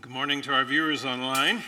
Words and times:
Good 0.00 0.08
morning 0.10 0.40
to 0.42 0.54
our 0.54 0.64
viewers 0.64 1.04
online. 1.04 1.62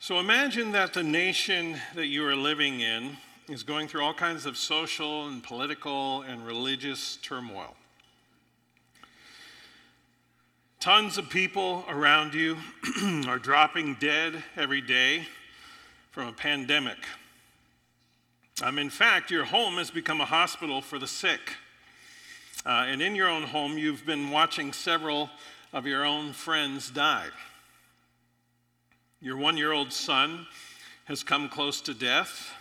So 0.00 0.18
imagine 0.18 0.72
that 0.72 0.94
the 0.94 1.02
nation 1.02 1.76
that 1.94 2.06
you 2.06 2.26
are 2.26 2.34
living 2.34 2.80
in 2.80 3.18
is 3.46 3.62
going 3.62 3.86
through 3.86 4.02
all 4.02 4.14
kinds 4.14 4.46
of 4.46 4.56
social 4.56 5.28
and 5.28 5.42
political 5.42 6.22
and 6.22 6.46
religious 6.46 7.18
turmoil. 7.18 7.74
Tons 10.80 11.18
of 11.18 11.28
people 11.28 11.84
around 11.86 12.32
you 12.32 12.56
are 13.26 13.38
dropping 13.38 13.96
dead 13.96 14.42
every 14.56 14.80
day 14.80 15.28
from 16.12 16.28
a 16.28 16.32
pandemic. 16.32 16.96
Um, 18.62 18.78
in 18.78 18.88
fact, 18.88 19.30
your 19.30 19.44
home 19.44 19.74
has 19.74 19.90
become 19.90 20.22
a 20.22 20.24
hospital 20.24 20.80
for 20.80 20.98
the 20.98 21.06
sick. 21.06 21.56
Uh, 22.66 22.84
and 22.88 23.00
in 23.00 23.14
your 23.14 23.28
own 23.28 23.44
home, 23.44 23.78
you've 23.78 24.04
been 24.04 24.30
watching 24.30 24.72
several 24.72 25.30
of 25.72 25.86
your 25.86 26.04
own 26.04 26.32
friends 26.32 26.90
die. 26.90 27.28
Your 29.20 29.36
one 29.36 29.56
year 29.56 29.70
old 29.70 29.92
son 29.92 30.48
has 31.04 31.22
come 31.22 31.48
close 31.48 31.80
to 31.82 31.94
death, 31.94 32.52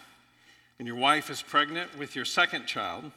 and 0.77 0.88
your 0.88 0.96
wife 0.96 1.32
is 1.32 1.41
pregnant 1.41 1.98
with 1.98 2.16
your 2.16 2.23
second 2.23 2.68
child. 2.68 3.12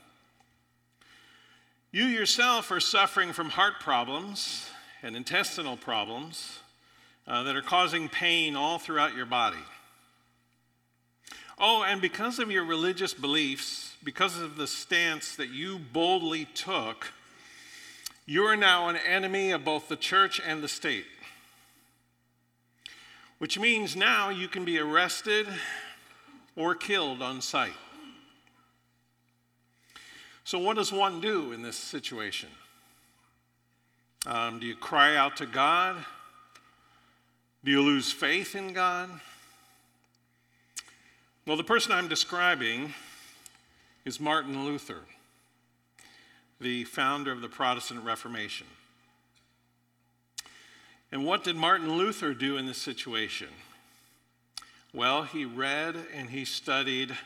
You 1.92 2.04
yourself 2.04 2.70
are 2.70 2.80
suffering 2.80 3.34
from 3.34 3.50
heart 3.50 3.80
problems 3.80 4.66
and 5.02 5.14
intestinal 5.14 5.76
problems 5.76 6.58
uh, 7.26 7.42
that 7.42 7.54
are 7.54 7.60
causing 7.60 8.08
pain 8.08 8.56
all 8.56 8.78
throughout 8.78 9.14
your 9.14 9.26
body. 9.26 9.58
Oh, 11.58 11.82
and 11.82 12.00
because 12.00 12.38
of 12.38 12.50
your 12.50 12.64
religious 12.64 13.12
beliefs, 13.12 13.87
because 14.04 14.38
of 14.38 14.56
the 14.56 14.66
stance 14.66 15.34
that 15.36 15.50
you 15.50 15.78
boldly 15.78 16.46
took, 16.54 17.12
you 18.26 18.44
are 18.44 18.56
now 18.56 18.88
an 18.88 18.96
enemy 18.96 19.50
of 19.50 19.64
both 19.64 19.88
the 19.88 19.96
church 19.96 20.40
and 20.44 20.62
the 20.62 20.68
state. 20.68 21.06
Which 23.38 23.58
means 23.58 23.96
now 23.96 24.30
you 24.30 24.48
can 24.48 24.64
be 24.64 24.78
arrested 24.78 25.46
or 26.56 26.74
killed 26.74 27.22
on 27.22 27.40
sight. 27.40 27.72
So, 30.44 30.58
what 30.58 30.76
does 30.76 30.92
one 30.92 31.20
do 31.20 31.52
in 31.52 31.62
this 31.62 31.76
situation? 31.76 32.48
Um, 34.26 34.58
do 34.58 34.66
you 34.66 34.74
cry 34.74 35.16
out 35.16 35.36
to 35.36 35.46
God? 35.46 35.96
Do 37.64 37.70
you 37.70 37.82
lose 37.82 38.10
faith 38.10 38.54
in 38.54 38.72
God? 38.72 39.10
Well, 41.46 41.56
the 41.56 41.64
person 41.64 41.92
I'm 41.92 42.08
describing 42.08 42.92
is 44.04 44.20
Martin 44.20 44.64
Luther, 44.64 45.00
the 46.60 46.84
founder 46.84 47.32
of 47.32 47.40
the 47.40 47.48
Protestant 47.48 48.04
Reformation. 48.04 48.66
And 51.10 51.24
what 51.24 51.44
did 51.44 51.56
Martin 51.56 51.96
Luther 51.96 52.34
do 52.34 52.56
in 52.56 52.66
this 52.66 52.78
situation? 52.78 53.48
Well, 54.92 55.22
he 55.22 55.44
read 55.44 55.96
and 56.14 56.30
he 56.30 56.44
studied 56.44 57.16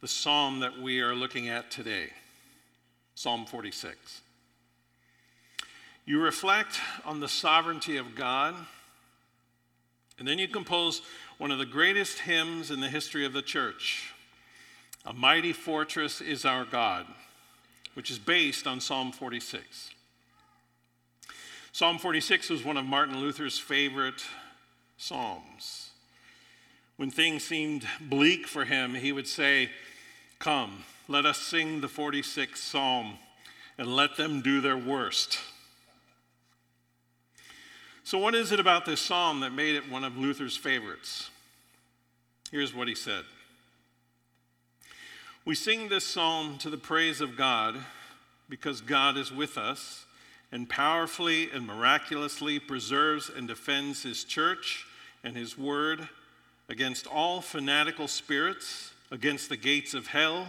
the 0.00 0.08
psalm 0.08 0.60
that 0.60 0.78
we 0.78 1.00
are 1.00 1.14
looking 1.14 1.48
at 1.48 1.70
today, 1.70 2.10
Psalm 3.14 3.44
46. 3.46 4.20
You 6.06 6.20
reflect 6.20 6.80
on 7.04 7.20
the 7.20 7.28
sovereignty 7.28 7.96
of 7.96 8.14
God, 8.14 8.54
and 10.18 10.26
then 10.26 10.38
you 10.38 10.48
compose 10.48 11.02
one 11.36 11.50
of 11.50 11.58
the 11.58 11.66
greatest 11.66 12.20
hymns 12.20 12.70
in 12.70 12.80
the 12.80 12.88
history 12.88 13.26
of 13.26 13.32
the 13.32 13.42
church, 13.42 14.12
a 15.04 15.12
mighty 15.12 15.52
fortress 15.52 16.20
is 16.20 16.44
our 16.44 16.64
God, 16.64 17.06
which 17.94 18.10
is 18.10 18.18
based 18.18 18.66
on 18.66 18.80
Psalm 18.80 19.12
46. 19.12 19.90
Psalm 21.72 21.98
46 21.98 22.50
was 22.50 22.64
one 22.64 22.76
of 22.76 22.84
Martin 22.84 23.18
Luther's 23.18 23.58
favorite 23.58 24.24
psalms. 24.96 25.90
When 26.96 27.10
things 27.10 27.44
seemed 27.44 27.86
bleak 28.00 28.46
for 28.46 28.64
him, 28.64 28.94
he 28.94 29.12
would 29.12 29.28
say, 29.28 29.70
Come, 30.38 30.84
let 31.06 31.24
us 31.24 31.38
sing 31.38 31.80
the 31.80 31.86
46th 31.86 32.56
psalm 32.56 33.14
and 33.78 33.94
let 33.94 34.16
them 34.16 34.40
do 34.40 34.60
their 34.60 34.76
worst. 34.76 35.38
So, 38.02 38.18
what 38.18 38.34
is 38.34 38.52
it 38.52 38.58
about 38.58 38.84
this 38.84 39.00
psalm 39.00 39.40
that 39.40 39.52
made 39.52 39.76
it 39.76 39.90
one 39.90 40.02
of 40.02 40.16
Luther's 40.16 40.56
favorites? 40.56 41.30
Here's 42.50 42.74
what 42.74 42.88
he 42.88 42.94
said 42.94 43.24
we 45.48 45.54
sing 45.54 45.88
this 45.88 46.04
psalm 46.04 46.58
to 46.58 46.68
the 46.68 46.76
praise 46.76 47.22
of 47.22 47.34
God 47.34 47.74
because 48.50 48.82
God 48.82 49.16
is 49.16 49.32
with 49.32 49.56
us 49.56 50.04
and 50.52 50.68
powerfully 50.68 51.50
and 51.50 51.66
miraculously 51.66 52.58
preserves 52.58 53.30
and 53.34 53.48
defends 53.48 54.02
his 54.02 54.24
church 54.24 54.84
and 55.24 55.34
his 55.34 55.56
word 55.56 56.06
against 56.68 57.06
all 57.06 57.40
fanatical 57.40 58.08
spirits, 58.08 58.92
against 59.10 59.48
the 59.48 59.56
gates 59.56 59.94
of 59.94 60.08
hell, 60.08 60.48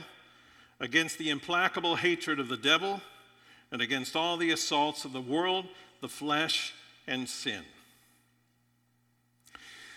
against 0.82 1.18
the 1.18 1.30
implacable 1.30 1.96
hatred 1.96 2.38
of 2.38 2.50
the 2.50 2.58
devil, 2.58 3.00
and 3.72 3.82
against 3.82 4.18
all 4.18 4.36
the 4.36 4.52
assaults 4.52 5.06
of 5.06 5.14
the 5.14 5.22
world, 5.22 5.64
the 6.02 6.10
flesh, 6.10 6.74
and 7.08 7.30
sin. 7.30 7.64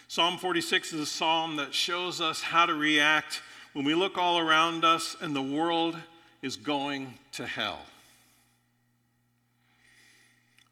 Psalm 0.06 0.38
46 0.38 0.92
is 0.92 1.00
a 1.00 1.06
psalm 1.06 1.56
that 1.56 1.74
shows 1.74 2.20
us 2.20 2.40
how 2.40 2.66
to 2.66 2.74
react 2.74 3.42
when 3.72 3.84
we 3.84 3.94
look 3.94 4.18
all 4.18 4.38
around 4.38 4.84
us 4.84 5.16
and 5.20 5.34
the 5.34 5.42
world 5.42 5.96
is 6.42 6.56
going 6.56 7.14
to 7.32 7.46
hell. 7.46 7.80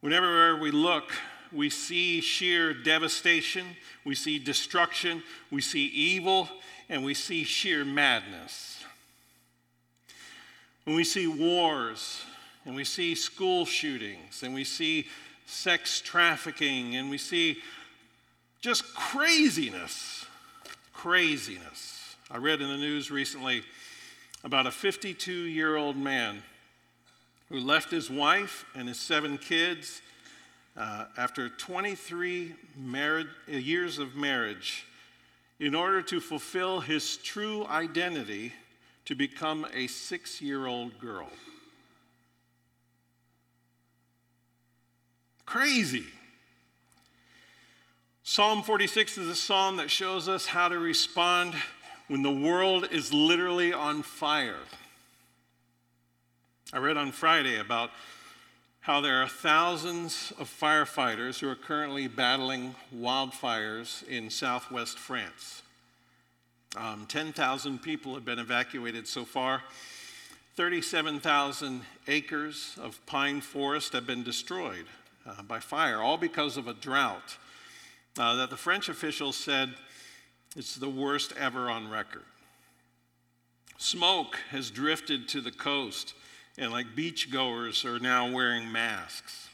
Whenever 0.00 0.56
we 0.56 0.70
look, 0.70 1.12
we 1.52 1.70
see 1.70 2.20
sheer 2.20 2.72
devastation, 2.72 3.66
we 4.04 4.14
see 4.14 4.38
destruction, 4.38 5.22
we 5.50 5.60
see 5.60 5.86
evil, 5.86 6.48
and 6.88 7.04
we 7.04 7.14
see 7.14 7.44
sheer 7.44 7.84
madness. 7.84 8.82
When 10.84 10.96
we 10.96 11.04
see 11.04 11.26
wars, 11.26 12.22
and 12.64 12.74
we 12.74 12.84
see 12.84 13.14
school 13.14 13.64
shootings, 13.64 14.42
and 14.42 14.54
we 14.54 14.64
see 14.64 15.06
sex 15.46 16.00
trafficking, 16.00 16.96
and 16.96 17.10
we 17.10 17.18
see 17.18 17.58
just 18.60 18.94
craziness, 18.94 20.26
craziness. 20.92 21.99
I 22.32 22.36
read 22.36 22.60
in 22.60 22.68
the 22.68 22.76
news 22.76 23.10
recently 23.10 23.64
about 24.44 24.68
a 24.68 24.70
52 24.70 25.32
year 25.32 25.76
old 25.76 25.96
man 25.96 26.44
who 27.48 27.58
left 27.58 27.90
his 27.90 28.08
wife 28.08 28.64
and 28.76 28.86
his 28.86 29.00
seven 29.00 29.36
kids 29.36 30.00
uh, 30.76 31.06
after 31.18 31.48
23 31.48 32.54
marriage, 32.76 33.26
uh, 33.52 33.56
years 33.56 33.98
of 33.98 34.14
marriage 34.14 34.86
in 35.58 35.74
order 35.74 36.00
to 36.02 36.20
fulfill 36.20 36.78
his 36.78 37.16
true 37.16 37.66
identity 37.66 38.52
to 39.06 39.16
become 39.16 39.66
a 39.74 39.88
six 39.88 40.40
year 40.40 40.66
old 40.66 40.96
girl. 41.00 41.28
Crazy. 45.46 46.04
Psalm 48.22 48.62
46 48.62 49.18
is 49.18 49.28
a 49.28 49.34
psalm 49.34 49.78
that 49.78 49.90
shows 49.90 50.28
us 50.28 50.46
how 50.46 50.68
to 50.68 50.78
respond 50.78 51.54
when 52.10 52.22
the 52.22 52.30
world 52.30 52.88
is 52.90 53.12
literally 53.12 53.72
on 53.72 54.02
fire. 54.02 54.58
I 56.72 56.78
read 56.78 56.96
on 56.96 57.12
Friday 57.12 57.60
about 57.60 57.90
how 58.80 59.00
there 59.00 59.22
are 59.22 59.28
thousands 59.28 60.32
of 60.36 60.48
firefighters 60.48 61.38
who 61.38 61.48
are 61.48 61.54
currently 61.54 62.08
battling 62.08 62.74
wildfires 62.92 64.04
in 64.08 64.28
southwest 64.28 64.98
France. 64.98 65.62
Um, 66.76 67.06
10,000 67.06 67.80
people 67.80 68.14
have 68.14 68.24
been 68.24 68.40
evacuated 68.40 69.06
so 69.06 69.24
far. 69.24 69.62
37,000 70.56 71.82
acres 72.08 72.76
of 72.82 73.06
pine 73.06 73.40
forest 73.40 73.92
have 73.92 74.08
been 74.08 74.24
destroyed 74.24 74.86
uh, 75.24 75.42
by 75.42 75.60
fire, 75.60 76.00
all 76.00 76.16
because 76.16 76.56
of 76.56 76.66
a 76.66 76.74
drought 76.74 77.36
uh, 78.18 78.34
that 78.34 78.50
the 78.50 78.56
French 78.56 78.88
officials 78.88 79.36
said 79.36 79.76
it's 80.56 80.76
the 80.76 80.88
worst 80.88 81.32
ever 81.38 81.70
on 81.70 81.90
record. 81.90 82.24
Smoke 83.78 84.38
has 84.50 84.70
drifted 84.70 85.28
to 85.28 85.40
the 85.40 85.50
coast, 85.50 86.14
and 86.58 86.70
like 86.70 86.94
beachgoers 86.94 87.84
are 87.84 87.98
now 87.98 88.30
wearing 88.30 88.70
masks. 88.70 89.48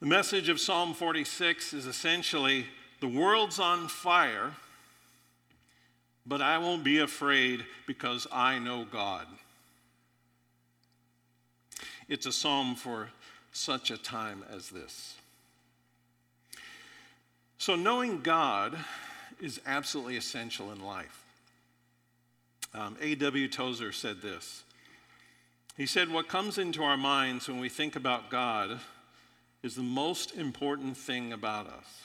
The 0.00 0.06
message 0.06 0.48
of 0.48 0.60
Psalm 0.60 0.94
46 0.94 1.74
is 1.74 1.86
essentially 1.86 2.66
the 3.00 3.08
world's 3.08 3.58
on 3.58 3.88
fire, 3.88 4.52
but 6.26 6.40
I 6.40 6.58
won't 6.58 6.82
be 6.82 6.98
afraid 6.98 7.64
because 7.86 8.26
I 8.32 8.58
know 8.58 8.84
God. 8.84 9.26
It's 12.08 12.26
a 12.26 12.32
psalm 12.32 12.74
for 12.74 13.08
such 13.52 13.90
a 13.90 13.96
time 13.96 14.44
as 14.50 14.70
this. 14.70 15.14
So, 17.62 17.76
knowing 17.76 18.22
God 18.22 18.76
is 19.40 19.60
absolutely 19.66 20.16
essential 20.16 20.72
in 20.72 20.84
life. 20.84 21.22
Um, 22.74 22.96
A.W. 23.00 23.46
Tozer 23.46 23.92
said 23.92 24.20
this 24.20 24.64
He 25.76 25.86
said, 25.86 26.10
What 26.10 26.26
comes 26.26 26.58
into 26.58 26.82
our 26.82 26.96
minds 26.96 27.46
when 27.46 27.60
we 27.60 27.68
think 27.68 27.94
about 27.94 28.30
God 28.30 28.80
is 29.62 29.76
the 29.76 29.82
most 29.82 30.34
important 30.34 30.96
thing 30.96 31.32
about 31.32 31.68
us. 31.68 32.02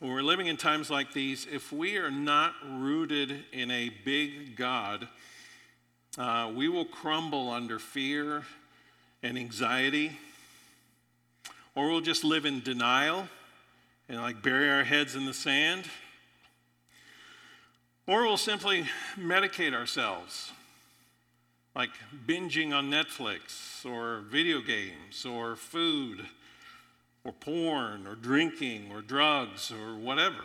When 0.00 0.12
we're 0.12 0.20
living 0.20 0.48
in 0.48 0.58
times 0.58 0.90
like 0.90 1.14
these, 1.14 1.46
if 1.50 1.72
we 1.72 1.96
are 1.96 2.10
not 2.10 2.52
rooted 2.68 3.44
in 3.54 3.70
a 3.70 3.88
big 4.04 4.54
God, 4.54 5.08
uh, 6.18 6.52
we 6.54 6.68
will 6.68 6.84
crumble 6.84 7.48
under 7.48 7.78
fear 7.78 8.42
and 9.22 9.38
anxiety, 9.38 10.12
or 11.80 11.88
we'll 11.88 12.02
just 12.02 12.24
live 12.24 12.44
in 12.44 12.60
denial 12.60 13.26
and 14.10 14.18
like 14.18 14.42
bury 14.42 14.68
our 14.68 14.84
heads 14.84 15.16
in 15.16 15.24
the 15.24 15.32
sand, 15.32 15.86
or 18.06 18.24
we'll 18.24 18.36
simply 18.36 18.84
medicate 19.18 19.72
ourselves, 19.72 20.52
like 21.74 21.88
binging 22.26 22.74
on 22.74 22.90
Netflix 22.90 23.86
or 23.86 24.20
video 24.30 24.60
games 24.60 25.24
or 25.24 25.56
food 25.56 26.26
or 27.24 27.32
porn 27.32 28.06
or 28.06 28.14
drinking 28.14 28.90
or 28.92 29.00
drugs 29.00 29.72
or 29.72 29.96
whatever. 29.96 30.44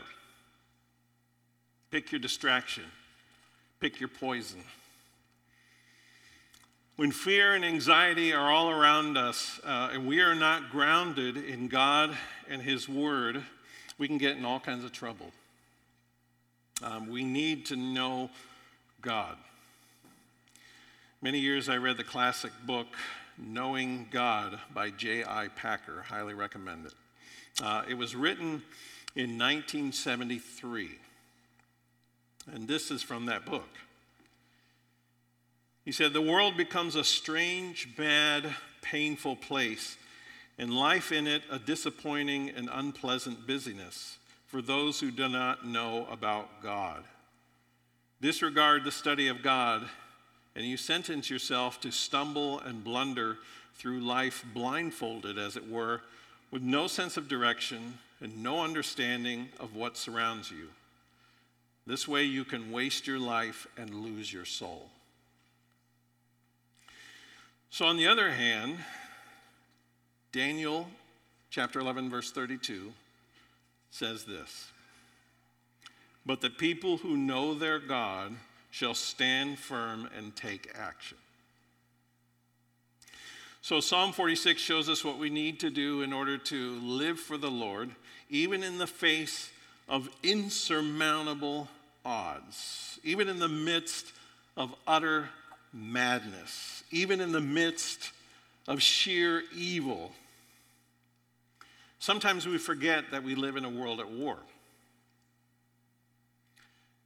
Pick 1.92 2.14
your 2.14 2.20
distraction, 2.20 2.86
pick 3.82 4.00
your 4.00 4.08
poison. 4.08 4.64
When 6.98 7.12
fear 7.12 7.56
and 7.56 7.66
anxiety 7.66 8.32
are 8.32 8.50
all 8.50 8.70
around 8.70 9.18
us 9.18 9.60
uh, 9.66 9.90
and 9.92 10.08
we 10.08 10.22
are 10.22 10.34
not 10.34 10.70
grounded 10.70 11.36
in 11.36 11.68
God 11.68 12.16
and 12.50 12.62
His 12.62 12.88
Word, 12.88 13.44
we 13.98 14.08
can 14.08 14.18
get 14.18 14.38
in 14.38 14.46
all 14.46 14.62
kinds 14.62 14.86
of 14.86 14.94
trouble. 14.94 15.32
Um, 16.82 17.10
we 17.10 17.26
need 17.26 17.66
to 17.66 17.76
know 17.76 18.30
God. 19.02 19.36
Many 21.22 21.40
years 21.40 21.68
I 21.68 21.76
read 21.76 21.98
the 21.98 22.06
classic 22.06 22.54
book, 22.66 22.88
Knowing 23.38 24.08
God 24.10 24.58
by 24.74 24.90
J.I. 24.90 25.50
Packer. 25.50 26.02
Highly 26.08 26.34
recommend 26.34 26.86
it. 26.86 26.94
Uh, 27.62 27.84
it 27.90 27.96
was 27.96 28.16
written 28.16 28.64
in 29.18 29.38
1973. 29.38 30.92
And 32.54 32.70
this 32.70 32.90
is 32.90 33.04
from 33.04 33.26
that 33.26 33.46
book. 33.46 33.68
He 35.86 35.92
said, 35.92 36.12
The 36.12 36.22
world 36.22 36.58
becomes 36.58 36.96
a 36.96 37.04
strange, 37.04 37.96
bad, 37.96 38.54
painful 38.82 39.38
place, 39.38 39.98
and 40.58 40.74
life 40.74 41.12
in 41.12 41.28
it 41.28 41.44
a 41.50 41.60
disappointing 41.60 42.50
and 42.50 42.70
unpleasant 42.72 43.48
busyness 43.48 44.18
for 44.48 44.62
those 44.62 45.00
who 45.00 45.12
do 45.12 45.30
not 45.30 45.66
know 45.66 46.08
about 46.12 46.62
God. 46.62 47.04
Disregard 48.20 48.84
the 48.84 48.92
study 48.92 49.28
of 49.28 49.44
God 49.44 49.88
and 50.56 50.66
you 50.66 50.78
sentence 50.78 51.30
yourself 51.30 51.82
to 51.82 51.92
stumble 51.92 52.60
and 52.62 52.84
blunder 52.84 53.38
through 53.76 54.00
life 54.00 54.46
blindfolded, 54.54 55.38
as 55.38 55.58
it 55.58 55.70
were, 55.70 56.02
with 56.50 56.62
no 56.62 56.88
sense 56.88 57.18
of 57.18 57.28
direction 57.28 57.98
and 58.22 58.42
no 58.42 58.64
understanding 58.64 59.50
of 59.60 59.76
what 59.76 59.98
surrounds 59.98 60.50
you. 60.50 60.70
This 61.86 62.08
way, 62.08 62.24
you 62.24 62.46
can 62.46 62.72
waste 62.72 63.06
your 63.06 63.20
life 63.20 63.68
and 63.78 63.94
lose 63.94 64.32
your 64.32 64.46
soul. 64.46 64.90
So, 67.70 67.86
on 67.86 67.98
the 67.98 68.08
other 68.08 68.32
hand, 68.32 68.78
Daniel 70.32 70.88
chapter 71.50 71.80
11, 71.80 72.10
verse 72.10 72.32
32 72.32 72.92
says 73.92 74.26
this 74.26 74.68
But 76.26 76.42
the 76.42 76.50
people 76.50 76.98
who 76.98 77.18
know 77.18 77.54
their 77.54 77.80
God 77.80 78.34
shall 78.72 78.94
stand 78.94 79.58
firm 79.58 80.10
and 80.18 80.36
take 80.36 80.72
action. 80.76 81.18
So, 83.62 83.80
Psalm 83.80 84.12
46 84.12 84.62
shows 84.62 84.90
us 84.90 85.04
what 85.04 85.18
we 85.18 85.30
need 85.30 85.60
to 85.62 85.70
do 85.70 86.02
in 86.02 86.14
order 86.14 86.38
to 86.38 86.80
live 86.82 87.20
for 87.20 87.38
the 87.38 87.50
Lord, 87.50 87.90
even 88.30 88.62
in 88.62 88.78
the 88.78 88.86
face 88.86 89.50
of 89.88 90.10
insurmountable 90.22 91.68
odds, 92.06 93.00
even 93.04 93.28
in 93.28 93.40
the 93.40 93.48
midst 93.48 94.06
of 94.58 94.76
utter 94.86 95.30
madness, 95.74 96.84
even 96.92 97.22
in 97.22 97.32
the 97.32 97.42
midst 97.42 98.12
of 98.68 98.82
sheer 98.82 99.44
evil. 99.54 100.14
Sometimes 102.00 102.48
we 102.48 102.58
forget 102.58 103.12
that 103.12 103.24
we 103.24 103.36
live 103.36 103.56
in 103.56 103.66
a 103.66 103.70
world 103.70 104.00
at 104.00 104.10
war. 104.10 104.38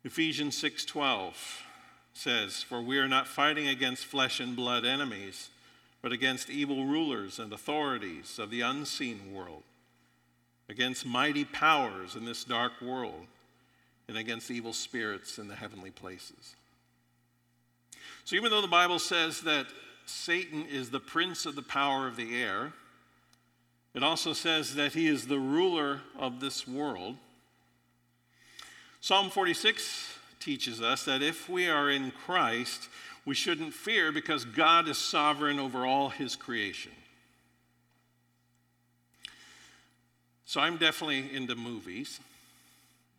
Ephesians 0.03 0.57
6:12 0.57 1.63
says, 2.13 2.63
"For 2.63 2.81
we 2.81 2.97
are 2.97 3.07
not 3.07 3.27
fighting 3.27 3.67
against 3.67 4.05
flesh 4.05 4.39
and 4.39 4.55
blood 4.55 4.85
enemies, 4.85 5.49
but 6.01 6.11
against 6.11 6.49
evil 6.49 6.85
rulers 6.85 7.39
and 7.39 7.51
authorities 7.51 8.39
of 8.39 8.49
the 8.49 8.61
unseen 8.61 9.33
world, 9.33 9.63
against 10.69 11.05
mighty 11.05 11.45
powers 11.45 12.15
in 12.15 12.25
this 12.25 12.43
dark 12.43 12.79
world, 12.81 13.27
and 14.07 14.17
against 14.17 14.49
evil 14.49 14.73
spirits 14.73 15.37
in 15.37 15.47
the 15.47 15.55
heavenly 15.55 15.91
places." 15.91 16.55
So 18.29 18.35
even 18.35 18.51
though 18.51 18.61
the 18.61 18.67
Bible 18.67 18.99
says 18.99 19.41
that 19.41 19.65
Satan 20.05 20.67
is 20.69 20.91
the 20.91 20.99
prince 20.99 21.47
of 21.47 21.55
the 21.55 21.63
power 21.63 22.07
of 22.07 22.15
the 22.15 22.39
air, 22.39 22.73
it 23.95 24.03
also 24.03 24.33
says 24.33 24.75
that 24.75 24.93
he 24.93 25.07
is 25.07 25.25
the 25.25 25.39
ruler 25.39 26.01
of 26.15 26.39
this 26.39 26.67
world. 26.67 27.15
Psalm 29.01 29.31
46 29.31 30.13
teaches 30.39 30.79
us 30.79 31.05
that 31.05 31.23
if 31.23 31.49
we 31.49 31.69
are 31.69 31.89
in 31.89 32.11
Christ, 32.11 32.89
we 33.25 33.33
shouldn't 33.33 33.73
fear 33.73 34.11
because 34.11 34.45
God 34.45 34.87
is 34.87 34.99
sovereign 34.99 35.57
over 35.57 35.83
all 35.83 36.09
his 36.09 36.35
creation. 36.35 36.91
So 40.45 40.61
I'm 40.61 40.77
definitely 40.77 41.35
into 41.35 41.55
movies. 41.55 42.19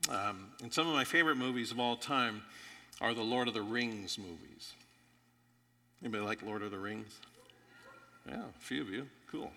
Um, 0.08 0.46
and 0.62 0.72
some 0.72 0.86
of 0.86 0.94
my 0.94 1.02
favorite 1.02 1.36
movies 1.36 1.72
of 1.72 1.80
all 1.80 1.96
time 1.96 2.42
are 3.00 3.12
the 3.12 3.22
Lord 3.22 3.48
of 3.48 3.54
the 3.54 3.62
Rings 3.62 4.16
movies. 4.16 4.74
Anybody 6.02 6.24
like 6.24 6.42
Lord 6.42 6.62
of 6.62 6.70
the 6.70 6.78
Rings? 6.78 7.18
Yeah, 8.26 8.36
a 8.36 8.60
few 8.60 8.80
of 8.80 8.88
you. 8.88 9.06
Cool. 9.30 9.50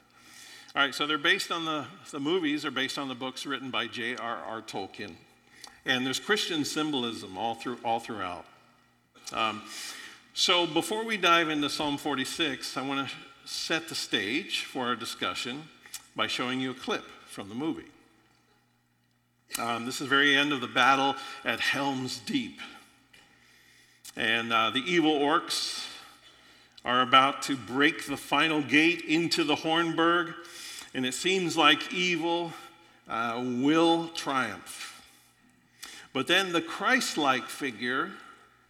All 0.75 0.81
right, 0.81 0.93
so 0.93 1.07
they're 1.07 1.17
based 1.17 1.51
on 1.51 1.65
the, 1.65 1.85
the 2.11 2.19
movies 2.19 2.65
are 2.65 2.71
based 2.71 2.97
on 2.97 3.07
the 3.07 3.15
books 3.15 3.45
written 3.45 3.69
by 3.69 3.87
J.R.R. 3.87 4.61
Tolkien. 4.63 5.13
And 5.85 6.05
there's 6.05 6.19
Christian 6.19 6.65
symbolism 6.65 7.37
all, 7.37 7.55
through, 7.55 7.77
all 7.85 7.99
throughout. 7.99 8.45
Um, 9.31 9.61
so 10.33 10.65
before 10.65 11.05
we 11.05 11.15
dive 11.15 11.49
into 11.49 11.69
Psalm 11.69 11.97
46, 11.97 12.75
I 12.75 12.81
want 12.81 13.07
to 13.07 13.15
set 13.45 13.87
the 13.87 13.95
stage 13.95 14.65
for 14.65 14.87
our 14.87 14.95
discussion 14.95 15.63
by 16.15 16.27
showing 16.27 16.59
you 16.59 16.71
a 16.71 16.75
clip 16.75 17.03
from 17.27 17.49
the 17.49 17.55
movie. 17.55 17.85
Um, 19.59 19.85
this 19.85 19.95
is 19.95 19.99
the 20.01 20.07
very 20.07 20.35
end 20.35 20.51
of 20.51 20.59
the 20.59 20.67
battle 20.67 21.15
at 21.45 21.59
Helm's 21.59 22.17
Deep. 22.19 22.59
And 24.15 24.51
uh, 24.51 24.71
the 24.71 24.79
evil 24.79 25.19
orcs 25.19 25.87
are 26.85 27.01
about 27.01 27.41
to 27.43 27.55
break 27.55 28.05
the 28.05 28.17
final 28.17 28.61
gate 28.61 29.01
into 29.01 29.43
the 29.43 29.55
Hornburg, 29.55 30.33
and 30.93 31.05
it 31.05 31.13
seems 31.13 31.55
like 31.55 31.93
evil 31.93 32.51
uh, 33.09 33.41
will 33.43 34.09
triumph. 34.09 34.89
But 36.13 36.27
then 36.27 36.51
the 36.51 36.61
Christ 36.61 37.17
like 37.17 37.45
figure, 37.45 38.11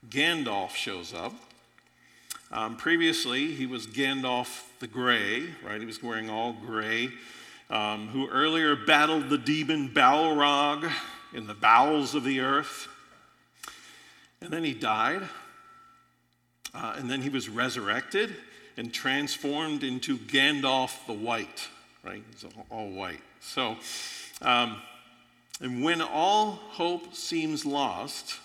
Gandalf, 0.10 0.72
shows 0.76 1.14
up. 1.14 1.34
Um, 2.52 2.78
previously, 2.78 3.52
he 3.52 3.66
was 3.66 3.88
Gandalf 3.88 4.64
the 4.80 4.88
Gray, 4.88 5.48
right? 5.66 5.80
He 5.80 5.86
was 5.86 6.04
wearing 6.04 6.30
all 6.30 6.54
gray, 6.54 7.10
um, 7.70 8.10
who 8.10 8.30
earlier 8.30 8.76
battled 8.76 9.30
the 9.30 9.38
demon 9.38 9.90
Balrog 9.90 10.92
in 11.34 11.48
the 11.48 11.54
bowels 11.56 12.14
of 12.14 12.24
the 12.24 12.42
earth. 12.42 12.88
And 14.40 14.52
then 14.52 14.64
he 14.64 14.74
died. 14.74 15.24
Uh, 16.74 16.96
and 16.98 17.10
then 17.10 17.22
he 17.22 17.30
was 17.30 17.50
resurrected 17.50 18.36
and 18.78 18.94
transformed 18.94 19.84
into 19.84 20.18
Gandalf 20.18 21.06
the 21.06 21.14
White, 21.14 21.68
right? 22.04 22.24
He's 22.32 22.46
all 22.70 22.90
white. 22.90 23.22
So, 23.42 23.78
um, 24.42 24.82
and 25.62 25.84
when 25.84 26.02
all 26.02 26.52
hope 26.52 27.14
seems 27.14 27.66
lost 27.66 28.40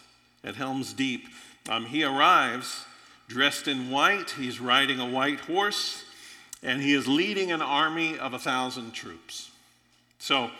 at 0.44 0.56
Helm's 0.56 0.92
Deep, 0.92 1.28
um, 1.68 1.86
he 1.86 2.04
arrives 2.04 2.84
dressed 3.28 3.68
in 3.68 3.90
white. 3.90 4.30
He's 4.30 4.58
riding 4.58 5.00
a 5.00 5.06
white 5.06 5.40
horse, 5.40 6.04
and 6.62 6.82
he 6.82 6.94
is 6.94 7.06
leading 7.06 7.52
an 7.52 7.62
army 7.62 8.18
of 8.18 8.34
a 8.34 8.38
thousand 8.38 8.92
troops. 8.92 9.50
So 10.18 10.50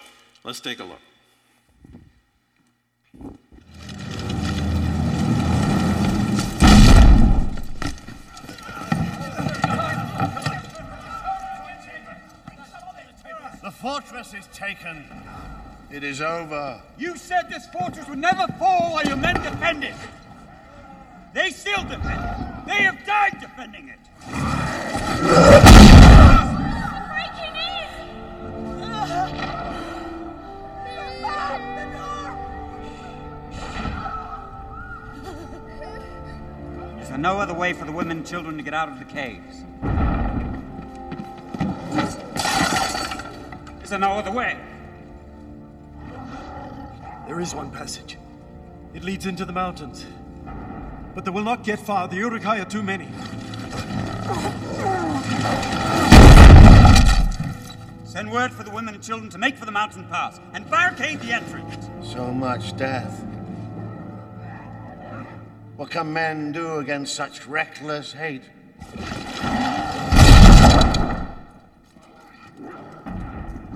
let's 0.45 0.61
take 0.61 0.79
a 0.79 0.85
look. 0.85 1.01
The 13.61 13.73
fortress 13.89 14.35
is 14.35 14.47
taken. 14.49 15.03
It 15.91 16.05
is 16.05 16.21
over. 16.21 16.79
You 16.99 17.17
said 17.17 17.49
this 17.49 17.65
fortress 17.69 18.07
would 18.07 18.19
never 18.19 18.47
fall 18.59 18.93
while 18.93 19.07
your 19.07 19.17
men 19.17 19.37
defend 19.37 19.83
it. 19.83 19.95
They 21.33 21.49
still 21.49 21.83
defend 21.85 22.21
it. 22.21 22.67
They 22.67 22.83
have 22.83 23.07
died 23.07 23.41
defending 23.41 23.89
it. 23.89 23.99
Breaking 27.09 27.57
in! 27.57 27.89
Is 37.01 37.09
there 37.09 37.17
no 37.17 37.39
other 37.39 37.55
way 37.55 37.73
for 37.73 37.87
the 37.87 37.93
women 37.93 38.19
and 38.19 38.27
children 38.27 38.59
to 38.59 38.63
get 38.63 38.75
out 38.75 38.91
of 38.91 38.99
the 38.99 39.07
caves? 39.07 39.63
Is 43.89 43.91
there 43.91 43.99
no 43.99 44.19
other 44.19 44.31
way? 44.31 44.55
There 47.27 47.41
is 47.41 47.55
one 47.55 47.71
passage. 47.71 48.19
It 48.93 49.03
leads 49.03 49.25
into 49.25 49.47
the 49.47 49.53
mountains. 49.55 50.05
But 51.15 51.25
they 51.25 51.31
will 51.31 51.43
not 51.43 51.65
get 51.65 51.79
far. 51.79 52.07
The 52.07 52.17
Uruk-hai 52.17 52.61
are 52.61 52.67
too 52.67 52.83
many. 52.83 53.09
Send 58.05 58.31
word 58.31 58.53
for 58.53 58.63
the 58.63 58.71
women 58.71 58.93
and 58.93 59.03
children 59.03 59.31
to 59.31 59.39
make 59.39 59.57
for 59.57 59.65
the 59.65 59.73
mountain 59.73 60.05
pass 60.05 60.39
and 60.53 60.69
barricade 60.69 61.21
the 61.21 61.33
entrance. 61.33 61.89
So 62.03 62.31
much 62.31 62.77
death. 62.77 63.25
What 65.77 65.89
can 65.89 66.13
men 66.13 66.53
do 66.53 66.77
against 66.77 67.15
such 67.15 67.47
reckless 67.47 68.13
hate? 68.13 68.43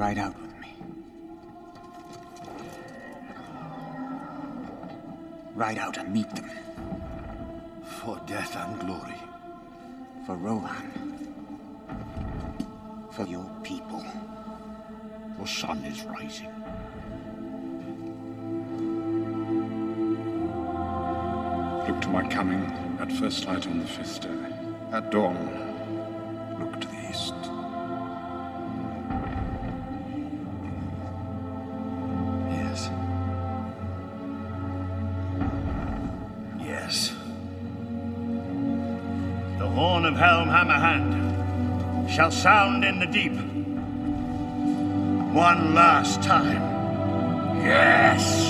Ride 0.03 0.19
out 0.19 0.37
with 0.43 0.59
me. 0.59 0.75
Ride 5.55 5.79
out 5.79 5.97
and 5.97 6.13
meet 6.13 6.29
them. 6.35 6.51
For 7.85 8.21
death 8.27 8.57
and 8.57 8.81
glory. 8.81 9.15
For 10.27 10.35
Rohan. 10.35 10.91
For 13.13 13.27
your 13.27 13.49
people. 13.63 14.05
The 15.39 15.47
sun 15.47 15.85
is 15.85 16.03
rising. 16.03 16.51
Look 21.87 22.01
to 22.01 22.09
my 22.09 22.27
coming 22.29 22.65
at 22.99 23.13
first 23.13 23.47
light 23.47 23.69
on 23.69 23.79
the 23.79 23.87
fifth 23.87 24.23
day. 24.23 24.53
At 24.91 25.13
dawn, 25.13 25.72
sound 42.43 42.85
in 42.85 42.99
the 42.99 43.07
deep. 43.07 43.31
One 45.33 45.75
last 45.75 46.21
time. 46.25 46.61
Yes! 47.65 48.42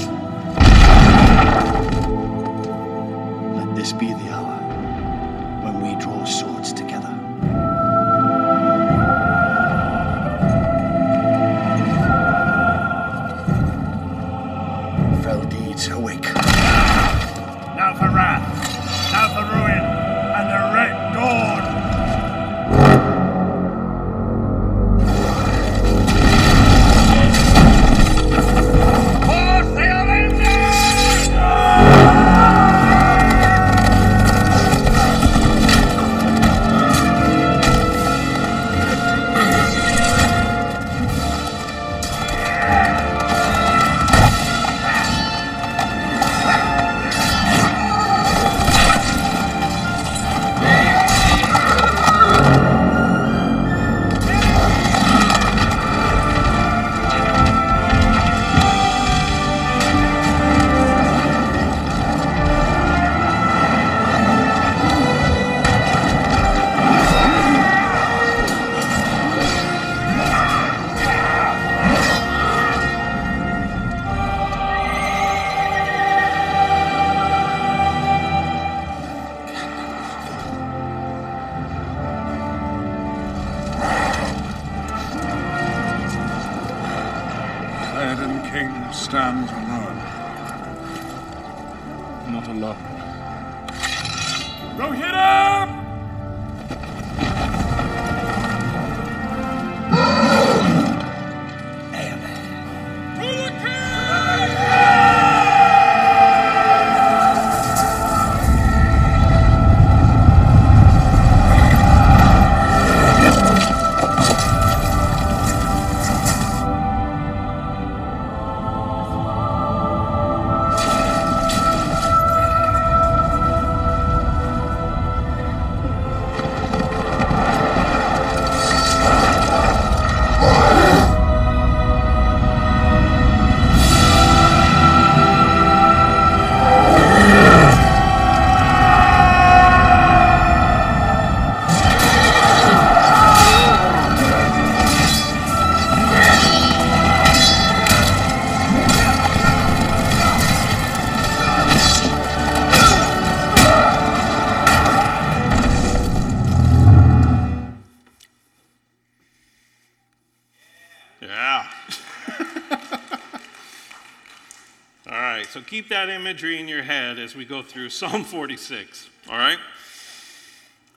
Through 167.72 167.88
Psalm 167.88 168.22
46. 168.22 169.08
All 169.30 169.38
right? 169.38 169.58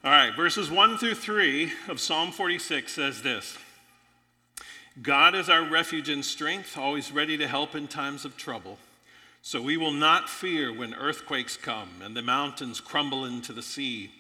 All 0.04 0.12
right, 0.12 0.36
verses 0.36 0.70
1 0.70 0.98
through 0.98 1.16
3 1.16 1.72
of 1.88 2.02
Psalm 2.02 2.34
46 2.34 2.92
says 2.92 3.22
this 3.22 3.58
God 5.02 5.36
is 5.36 5.48
our 5.50 5.64
refuge 5.64 6.10
and 6.10 6.24
strength, 6.24 6.78
always 6.78 7.14
ready 7.14 7.38
to 7.38 7.48
help 7.48 7.76
in 7.76 7.88
times 7.88 8.26
of 8.26 8.36
trouble. 8.36 8.78
So 9.42 9.62
we 9.62 9.78
will 9.78 9.94
not 9.94 10.30
fear 10.30 10.74
when 10.74 10.94
earthquakes 10.94 11.56
come 11.56 11.90
and 12.04 12.14
the 12.16 12.22
mountains 12.22 12.82
crumble 12.82 13.24
into 13.24 13.54
the 13.54 13.62
sea. 13.62 14.12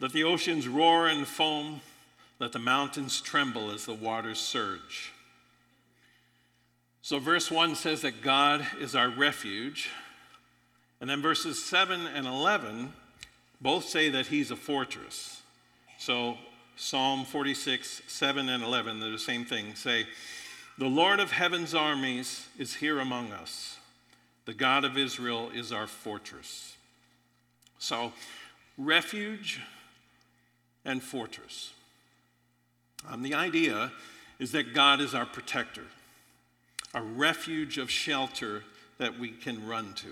Let 0.00 0.12
the 0.12 0.24
oceans 0.24 0.66
roar 0.66 1.08
and 1.08 1.26
foam. 1.26 1.82
Let 2.38 2.52
the 2.52 2.58
mountains 2.58 3.20
tremble 3.20 3.70
as 3.72 3.84
the 3.84 3.92
waters 3.92 4.38
surge. 4.38 5.12
So, 7.02 7.18
verse 7.18 7.50
1 7.50 7.74
says 7.74 8.02
that 8.02 8.22
God 8.22 8.66
is 8.78 8.94
our 8.94 9.08
refuge. 9.08 9.90
And 11.00 11.08
then 11.08 11.22
verses 11.22 11.62
7 11.62 12.06
and 12.06 12.26
11 12.26 12.92
both 13.60 13.84
say 13.84 14.08
that 14.10 14.26
he's 14.26 14.50
a 14.50 14.56
fortress. 14.56 15.42
So, 15.98 16.38
Psalm 16.76 17.24
46, 17.24 18.02
7 18.06 18.48
and 18.48 18.62
11, 18.62 19.00
they're 19.00 19.10
the 19.10 19.18
same 19.18 19.44
thing, 19.44 19.74
say, 19.74 20.06
The 20.78 20.86
Lord 20.86 21.20
of 21.20 21.30
heaven's 21.30 21.74
armies 21.74 22.46
is 22.58 22.74
here 22.74 23.00
among 23.00 23.32
us. 23.32 23.78
The 24.46 24.54
God 24.54 24.84
of 24.84 24.96
Israel 24.96 25.50
is 25.54 25.72
our 25.72 25.86
fortress. 25.86 26.76
So, 27.78 28.12
refuge 28.78 29.60
and 30.84 31.02
fortress. 31.02 31.72
Um, 33.08 33.22
the 33.22 33.34
idea 33.34 33.92
is 34.38 34.52
that 34.52 34.74
God 34.74 35.00
is 35.00 35.14
our 35.14 35.26
protector, 35.26 35.84
a 36.94 37.02
refuge 37.02 37.78
of 37.78 37.90
shelter 37.90 38.64
that 38.98 39.18
we 39.18 39.30
can 39.30 39.66
run 39.66 39.92
to. 39.94 40.08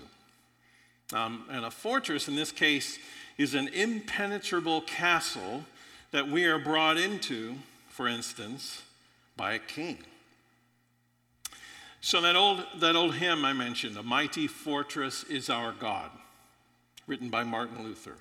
Um, 1.13 1.45
and 1.49 1.65
a 1.65 1.71
fortress, 1.71 2.27
in 2.27 2.35
this 2.35 2.51
case, 2.51 2.99
is 3.37 3.55
an 3.55 3.69
impenetrable 3.69 4.81
castle 4.81 5.63
that 6.11 6.27
we 6.27 6.45
are 6.45 6.59
brought 6.59 6.97
into, 6.97 7.55
for 7.89 8.07
instance, 8.07 8.83
by 9.35 9.53
a 9.53 9.59
king. 9.59 9.97
So 12.01 12.21
that 12.21 12.35
old, 12.35 12.63
that 12.77 12.95
old 12.95 13.15
hymn 13.15 13.43
I 13.43 13.53
mentioned, 13.53 13.97
A 13.97 14.03
Mighty 14.03 14.47
Fortress 14.47 15.23
is 15.25 15.49
Our 15.49 15.73
God, 15.73 16.09
written 17.07 17.29
by 17.29 17.43
Martin 17.43 17.83
Luther. 17.83 18.15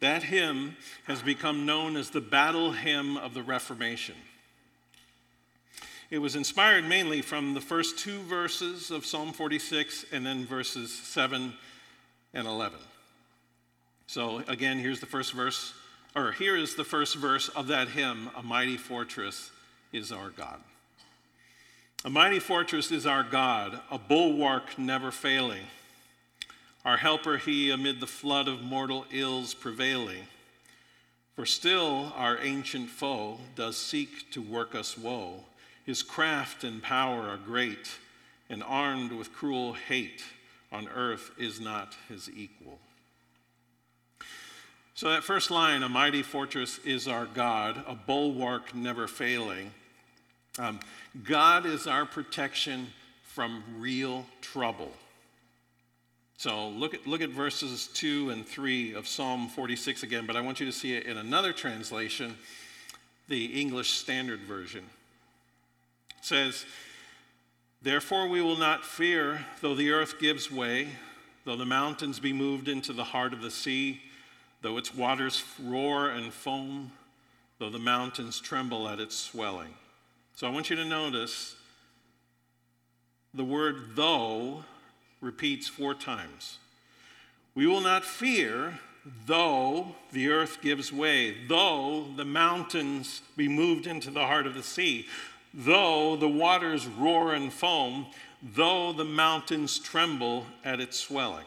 That 0.00 0.22
hymn 0.22 0.76
has 1.04 1.20
become 1.20 1.66
known 1.66 1.96
as 1.96 2.10
the 2.10 2.20
battle 2.20 2.72
hymn 2.72 3.16
of 3.16 3.34
the 3.34 3.42
Reformation. 3.42 4.14
It 6.10 6.18
was 6.18 6.36
inspired 6.36 6.84
mainly 6.84 7.22
from 7.22 7.54
the 7.54 7.60
first 7.60 7.98
two 7.98 8.18
verses 8.20 8.90
of 8.90 9.06
Psalm 9.06 9.32
46 9.32 10.06
and 10.10 10.24
then 10.26 10.46
verses 10.46 10.92
7 10.92 11.52
and 12.34 12.46
11. 12.46 12.78
So, 14.06 14.42
again, 14.48 14.78
here's 14.78 15.00
the 15.00 15.06
first 15.06 15.32
verse, 15.32 15.72
or 16.16 16.32
here 16.32 16.56
is 16.56 16.74
the 16.74 16.84
first 16.84 17.16
verse 17.16 17.48
of 17.50 17.68
that 17.68 17.88
hymn 17.88 18.30
A 18.36 18.42
mighty 18.42 18.76
fortress 18.76 19.50
is 19.92 20.10
our 20.12 20.30
God. 20.30 20.60
A 22.04 22.10
mighty 22.10 22.38
fortress 22.38 22.90
is 22.90 23.06
our 23.06 23.22
God, 23.22 23.78
a 23.90 23.98
bulwark 23.98 24.78
never 24.78 25.10
failing. 25.10 25.62
Our 26.84 26.96
helper 26.96 27.36
he 27.36 27.70
amid 27.70 28.00
the 28.00 28.06
flood 28.06 28.48
of 28.48 28.62
mortal 28.62 29.04
ills 29.12 29.52
prevailing. 29.52 30.22
For 31.36 31.44
still 31.44 32.12
our 32.16 32.38
ancient 32.38 32.88
foe 32.88 33.38
does 33.54 33.76
seek 33.76 34.30
to 34.32 34.40
work 34.40 34.74
us 34.74 34.96
woe. 34.96 35.44
His 35.84 36.02
craft 36.02 36.64
and 36.64 36.82
power 36.82 37.28
are 37.28 37.36
great, 37.36 37.90
and 38.48 38.62
armed 38.62 39.12
with 39.12 39.32
cruel 39.32 39.74
hate, 39.74 40.22
on 40.72 40.88
earth 40.88 41.30
is 41.38 41.60
not 41.60 41.96
his 42.08 42.30
equal. 42.30 42.78
So, 44.94 45.08
that 45.08 45.24
first 45.24 45.50
line, 45.50 45.82
a 45.82 45.88
mighty 45.88 46.22
fortress 46.22 46.78
is 46.84 47.08
our 47.08 47.24
God, 47.26 47.82
a 47.86 47.94
bulwark 47.94 48.74
never 48.74 49.06
failing. 49.06 49.72
Um, 50.58 50.80
God 51.24 51.64
is 51.64 51.86
our 51.86 52.04
protection 52.04 52.88
from 53.22 53.62
real 53.78 54.26
trouble. 54.42 54.92
So 56.40 56.68
look 56.70 56.94
at, 56.94 57.06
look 57.06 57.20
at 57.20 57.28
verses 57.28 57.88
2 57.88 58.30
and 58.30 58.46
3 58.46 58.94
of 58.94 59.06
Psalm 59.06 59.48
46 59.48 60.02
again, 60.04 60.24
but 60.26 60.36
I 60.36 60.40
want 60.40 60.58
you 60.58 60.64
to 60.64 60.72
see 60.72 60.94
it 60.94 61.04
in 61.04 61.18
another 61.18 61.52
translation, 61.52 62.34
the 63.28 63.60
English 63.60 63.90
Standard 63.90 64.40
Version. 64.40 64.84
It 66.18 66.24
says, 66.24 66.64
Therefore 67.82 68.28
we 68.28 68.42
will 68.42 68.58
not 68.58 68.84
fear, 68.84 69.46
though 69.62 69.74
the 69.74 69.90
earth 69.90 70.18
gives 70.18 70.50
way, 70.50 70.88
though 71.46 71.56
the 71.56 71.64
mountains 71.64 72.20
be 72.20 72.32
moved 72.32 72.68
into 72.68 72.92
the 72.92 73.04
heart 73.04 73.32
of 73.32 73.40
the 73.40 73.50
sea, 73.50 74.02
though 74.60 74.76
its 74.76 74.94
waters 74.94 75.42
roar 75.64 76.10
and 76.10 76.30
foam, 76.30 76.92
though 77.58 77.70
the 77.70 77.78
mountains 77.78 78.38
tremble 78.38 78.86
at 78.86 79.00
its 79.00 79.16
swelling. 79.16 79.74
So 80.34 80.46
I 80.46 80.50
want 80.50 80.68
you 80.68 80.76
to 80.76 80.84
notice 80.84 81.56
the 83.32 83.44
word 83.44 83.94
though 83.94 84.64
repeats 85.22 85.66
four 85.66 85.94
times. 85.94 86.58
We 87.54 87.66
will 87.66 87.80
not 87.80 88.04
fear, 88.04 88.78
though 89.26 89.94
the 90.12 90.28
earth 90.28 90.60
gives 90.60 90.92
way, 90.92 91.36
though 91.48 92.08
the 92.16 92.24
mountains 92.24 93.22
be 93.36 93.48
moved 93.48 93.86
into 93.86 94.10
the 94.10 94.26
heart 94.26 94.46
of 94.46 94.54
the 94.54 94.62
sea, 94.62 95.06
though 95.52 96.16
the 96.16 96.28
waters 96.28 96.86
roar 96.86 97.34
and 97.34 97.52
foam, 97.52 98.06
though 98.54 98.92
the 98.92 99.04
mountains 99.04 99.78
tremble 99.78 100.46
at 100.64 100.80
its 100.80 100.98
swelling. 100.98 101.46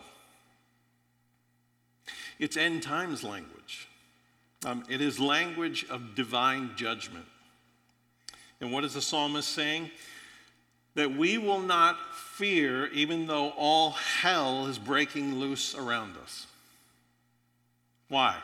It's 2.40 2.58
end 2.58 2.84
times 2.84 3.24
language. 3.24 3.88
Um, 4.66 4.84
it 4.90 5.02
is 5.02 5.20
language 5.20 5.86
of 5.90 6.16
divine 6.16 6.72
judgment. 6.76 7.26
And 8.62 8.72
what 8.72 8.84
is 8.84 8.94
the 8.94 9.02
psalmist 9.02 9.50
saying? 9.50 9.92
That 10.96 11.16
we 11.16 11.38
will 11.38 11.62
not 11.62 11.98
fear 12.16 12.88
even 12.88 13.28
though 13.28 13.50
all 13.52 13.92
hell 13.92 14.68
is 14.68 14.78
breaking 14.78 15.36
loose 15.36 15.76
around 15.76 16.16
us. 16.18 16.48
Why? 18.08 18.38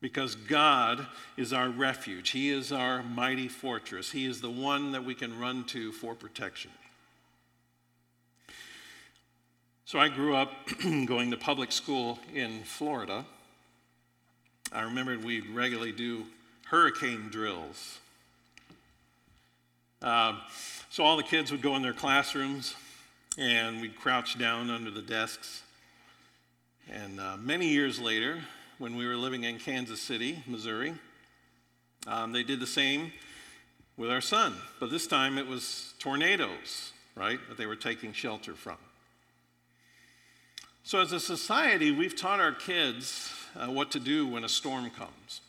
Because 0.00 0.34
God 0.34 1.06
is 1.36 1.52
our 1.52 1.68
refuge. 1.68 2.30
He 2.30 2.50
is 2.50 2.72
our 2.72 3.02
mighty 3.02 3.48
fortress. 3.48 4.10
He 4.10 4.24
is 4.24 4.40
the 4.40 4.50
one 4.50 4.92
that 4.92 5.04
we 5.04 5.14
can 5.14 5.38
run 5.38 5.64
to 5.64 5.92
for 5.92 6.14
protection. 6.14 6.70
So 9.84 9.98
I 9.98 10.08
grew 10.08 10.36
up 10.36 10.52
going 11.06 11.32
to 11.32 11.36
public 11.36 11.72
school 11.72 12.18
in 12.32 12.62
Florida. 12.62 13.24
I 14.72 14.82
remember 14.82 15.18
we'd 15.18 15.50
regularly 15.50 15.90
do 15.90 16.24
hurricane 16.66 17.28
drills. 17.28 17.98
Uh, 20.00 20.38
so 20.90 21.02
all 21.02 21.16
the 21.16 21.24
kids 21.24 21.50
would 21.50 21.60
go 21.60 21.74
in 21.74 21.82
their 21.82 21.92
classrooms 21.92 22.74
and 23.36 23.80
we'd 23.80 23.96
crouch 23.96 24.38
down 24.38 24.70
under 24.70 24.90
the 24.90 25.02
desks. 25.02 25.62
And 26.88 27.18
uh, 27.18 27.36
many 27.38 27.68
years 27.68 27.98
later, 27.98 28.40
when 28.80 28.96
we 28.96 29.06
were 29.06 29.14
living 29.14 29.44
in 29.44 29.60
Kansas 29.60 30.00
City, 30.00 30.42
Missouri, 30.48 30.94
um, 32.08 32.32
they 32.32 32.42
did 32.42 32.58
the 32.58 32.66
same 32.66 33.12
with 33.96 34.10
our 34.10 34.20
son. 34.20 34.54
But 34.80 34.90
this 34.90 35.06
time 35.06 35.38
it 35.38 35.46
was 35.46 35.94
tornadoes, 36.00 36.90
right, 37.14 37.38
that 37.48 37.56
they 37.56 37.66
were 37.66 37.76
taking 37.76 38.12
shelter 38.12 38.54
from. 38.54 38.78
So 40.82 41.00
as 41.00 41.12
a 41.12 41.20
society, 41.20 41.92
we've 41.92 42.16
taught 42.16 42.40
our 42.40 42.52
kids 42.52 43.32
uh, 43.54 43.66
what 43.68 43.92
to 43.92 44.00
do 44.00 44.26
when 44.26 44.42
a 44.42 44.48
storm 44.48 44.90
comes. 44.90 45.42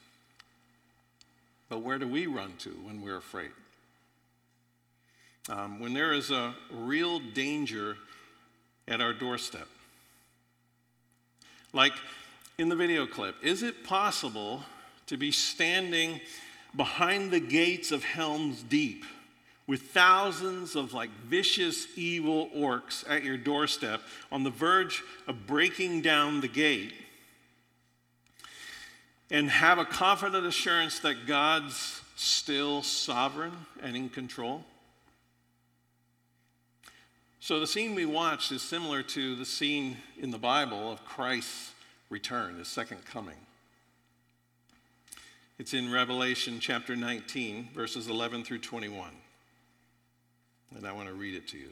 But 1.69 1.79
where 1.79 1.97
do 1.97 2.07
we 2.07 2.27
run 2.27 2.53
to 2.59 2.69
when 2.69 3.01
we're 3.01 3.17
afraid? 3.17 3.51
um, 5.49 5.79
when 5.79 5.93
there 5.93 6.13
is 6.13 6.31
a 6.31 6.53
real 6.71 7.19
danger 7.19 7.97
at 8.87 9.01
our 9.01 9.13
doorstep. 9.13 9.67
Like 11.73 11.93
in 12.61 12.69
the 12.69 12.75
video 12.75 13.07
clip, 13.07 13.35
is 13.41 13.63
it 13.63 13.83
possible 13.83 14.63
to 15.07 15.17
be 15.17 15.31
standing 15.31 16.21
behind 16.75 17.31
the 17.31 17.39
gates 17.39 17.91
of 17.91 18.03
Helm's 18.03 18.61
Deep 18.61 19.03
with 19.65 19.81
thousands 19.81 20.75
of 20.75 20.93
like 20.93 21.09
vicious, 21.25 21.87
evil 21.97 22.51
orcs 22.55 23.03
at 23.09 23.23
your 23.23 23.35
doorstep 23.35 24.01
on 24.31 24.43
the 24.43 24.51
verge 24.51 25.01
of 25.27 25.47
breaking 25.47 26.01
down 26.01 26.39
the 26.39 26.47
gate 26.47 26.93
and 29.31 29.49
have 29.49 29.79
a 29.79 29.85
confident 29.85 30.45
assurance 30.45 30.99
that 30.99 31.25
God's 31.25 32.01
still 32.15 32.83
sovereign 32.83 33.53
and 33.81 33.95
in 33.95 34.07
control? 34.07 34.63
So, 37.39 37.59
the 37.59 37.65
scene 37.65 37.95
we 37.95 38.05
watched 38.05 38.51
is 38.51 38.61
similar 38.61 39.01
to 39.01 39.35
the 39.35 39.45
scene 39.45 39.97
in 40.19 40.29
the 40.29 40.37
Bible 40.37 40.91
of 40.91 41.03
Christ's 41.05 41.70
return, 42.11 42.57
his 42.57 42.67
second 42.67 43.03
coming. 43.05 43.37
It's 45.57 45.73
in 45.73 45.91
Revelation 45.91 46.59
chapter 46.59 46.95
19, 46.95 47.69
verses 47.73 48.07
11 48.07 48.43
through 48.43 48.59
21. 48.59 49.09
And 50.75 50.85
I 50.85 50.91
want 50.91 51.07
to 51.07 51.13
read 51.13 51.35
it 51.35 51.47
to 51.49 51.57
you. 51.57 51.69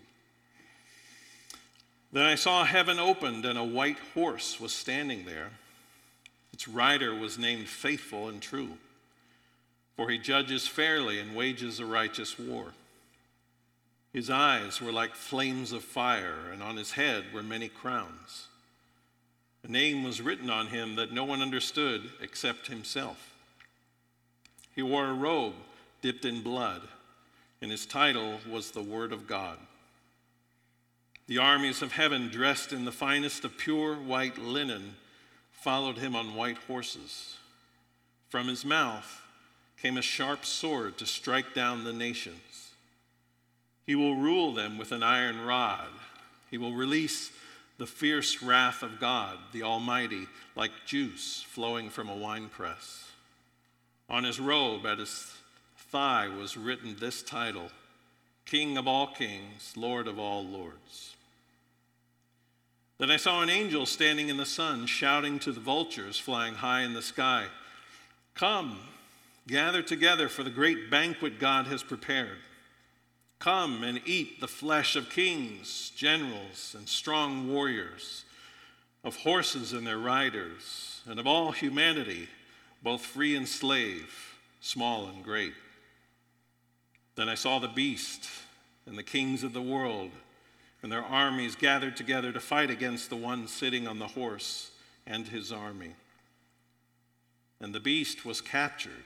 Then 2.12 2.25
I 2.25 2.36
saw 2.36 2.63
heaven 2.63 2.99
opened, 2.99 3.45
and 3.45 3.60
a 3.60 3.63
white 3.63 3.99
horse 4.13 4.60
was 4.60 4.73
standing 4.73 5.25
there. 5.25 5.52
Its 6.54 6.67
rider 6.67 7.13
was 7.13 7.38
named 7.38 7.67
Faithful 7.67 8.30
and 8.30 8.41
True, 8.41 8.78
for 9.95 10.10
he 10.10 10.17
judges 10.17 10.67
fairly 10.67 11.19
and 11.19 11.36
wages 11.36 11.80
a 11.80 11.86
righteous 11.86 12.39
war. 12.39 12.73
His 14.13 14.30
eyes 14.30 14.82
were 14.82 14.91
like 14.91 15.13
flames 15.15 15.71
of 15.71 15.84
fire, 15.84 16.52
and 16.52 16.63
on 16.63 16.78
his 16.78 16.91
head 16.91 17.25
were 17.34 17.43
many 17.43 17.69
crowns. 17.69 18.48
A 19.63 19.72
name 19.72 20.04
was 20.04 20.22
written 20.22 20.50
on 20.50 20.67
him 20.67 20.95
that 20.95 21.12
no 21.12 21.26
one 21.26 21.41
understood 21.41 22.10
except 22.22 22.67
himself. 22.67 23.36
He 24.76 24.82
wore 24.82 25.08
a 25.08 25.13
robe 25.13 25.56
dipped 26.02 26.26
in 26.26 26.41
blood, 26.41 26.82
and 27.62 27.69
his 27.69 27.86
title 27.86 28.39
was 28.50 28.72
the 28.72 28.82
Word 28.82 29.12
of 29.12 29.28
God. 29.28 29.58
The 31.28 31.38
armies 31.38 31.82
of 31.82 31.91
heaven, 31.91 32.30
dressed 32.30 32.74
in 32.74 32.86
the 32.86 32.91
finest 32.91 33.43
of 33.45 33.58
pure 33.58 33.95
white 33.95 34.38
linen, 34.38 34.95
followed 35.52 35.98
him 35.98 36.15
on 36.15 36.36
white 36.36 36.58
horses. 36.67 37.38
From 38.30 38.48
his 38.48 38.63
mouth 38.63 39.22
came 39.82 39.98
a 39.98 40.02
sharp 40.02 40.45
sword 40.45 40.98
to 40.98 41.06
strike 41.06 41.54
down 41.54 41.84
the 41.84 41.93
nations. 41.93 42.72
He 43.86 43.95
will 43.95 44.15
rule 44.15 44.54
them 44.54 44.78
with 44.78 44.91
an 44.91 45.04
iron 45.04 45.41
rod. 45.41 45.89
He 46.50 46.58
will 46.58 46.74
release 46.74 47.32
the 47.80 47.88
fierce 47.88 48.44
wrath 48.44 48.84
of 48.84 49.00
God, 49.00 49.38
the 49.54 49.63
Almighty, 49.63 50.28
like 50.56 50.72
juice 50.86 51.42
flowing 51.48 51.89
from 51.89 52.10
a 52.10 52.15
winepress. 52.15 53.10
On 54.10 54.26
his 54.26 54.39
robe 54.39 54.86
at 54.86 55.00
his 55.00 55.34
thigh 55.89 56.28
was 56.28 56.58
written 56.58 56.96
this 57.00 57.24
title 57.24 57.72
King 58.46 58.78
of 58.78 58.88
all 58.88 59.08
kings, 59.08 59.74
Lord 59.76 60.08
of 60.08 60.20
all 60.20 60.44
lords. 60.44 61.15
Then 62.98 63.12
I 63.12 63.18
saw 63.18 63.42
an 63.42 63.50
angel 63.50 63.86
standing 63.86 64.28
in 64.28 64.38
the 64.38 64.46
sun, 64.46 64.86
shouting 64.86 65.39
to 65.39 65.54
the 65.54 65.62
vultures 65.62 66.18
flying 66.18 66.56
high 66.56 66.82
in 66.82 66.94
the 66.94 67.02
sky 67.02 67.46
Come, 68.36 68.78
gather 69.48 69.82
together 69.82 70.28
for 70.28 70.44
the 70.44 70.50
great 70.50 70.92
banquet 70.92 71.39
God 71.39 71.68
has 71.68 71.82
prepared. 71.82 72.39
Come 73.39 73.84
and 73.84 74.02
eat 74.06 74.39
the 74.39 74.47
flesh 74.47 74.95
of 74.95 75.10
kings, 75.10 75.91
generals, 75.95 76.75
and 76.78 76.88
strong 76.88 77.52
warriors, 77.52 78.25
of 79.04 79.15
horses 79.15 79.73
and 79.73 79.88
their 79.88 79.97
riders, 79.97 81.02
and 81.06 81.19
of 81.19 81.25
all 81.25 81.52
humanity, 81.52 82.28
both 82.84 83.02
free 83.02 83.36
and 83.36 83.47
slave, 83.47 84.38
small 84.60 85.08
and 85.08 85.23
great. 85.23 85.54
Then 87.15 87.30
I 87.30 87.36
saw 87.36 87.60
the 87.60 87.67
beast 87.67 88.30
and 88.86 88.97
the 88.97 89.04
kings 89.04 89.43
of 89.43 89.54
the 89.54 89.62
world 89.62 90.12
and 90.82 90.91
their 90.91 91.04
armies 91.04 91.56
gathered 91.56 91.97
together 91.97 92.32
to 92.32 92.39
fight 92.39 92.69
against 92.69 93.10
the 93.10 93.15
one 93.15 93.47
sitting 93.47 93.88
on 93.88 93.99
the 93.99 94.08
horse 94.08 94.71
and 95.06 95.28
his 95.28 95.52
army. 95.52 95.95
And 97.60 97.75
the 97.75 97.80
beast 97.80 98.25
was 98.25 98.39
captured, 98.39 99.04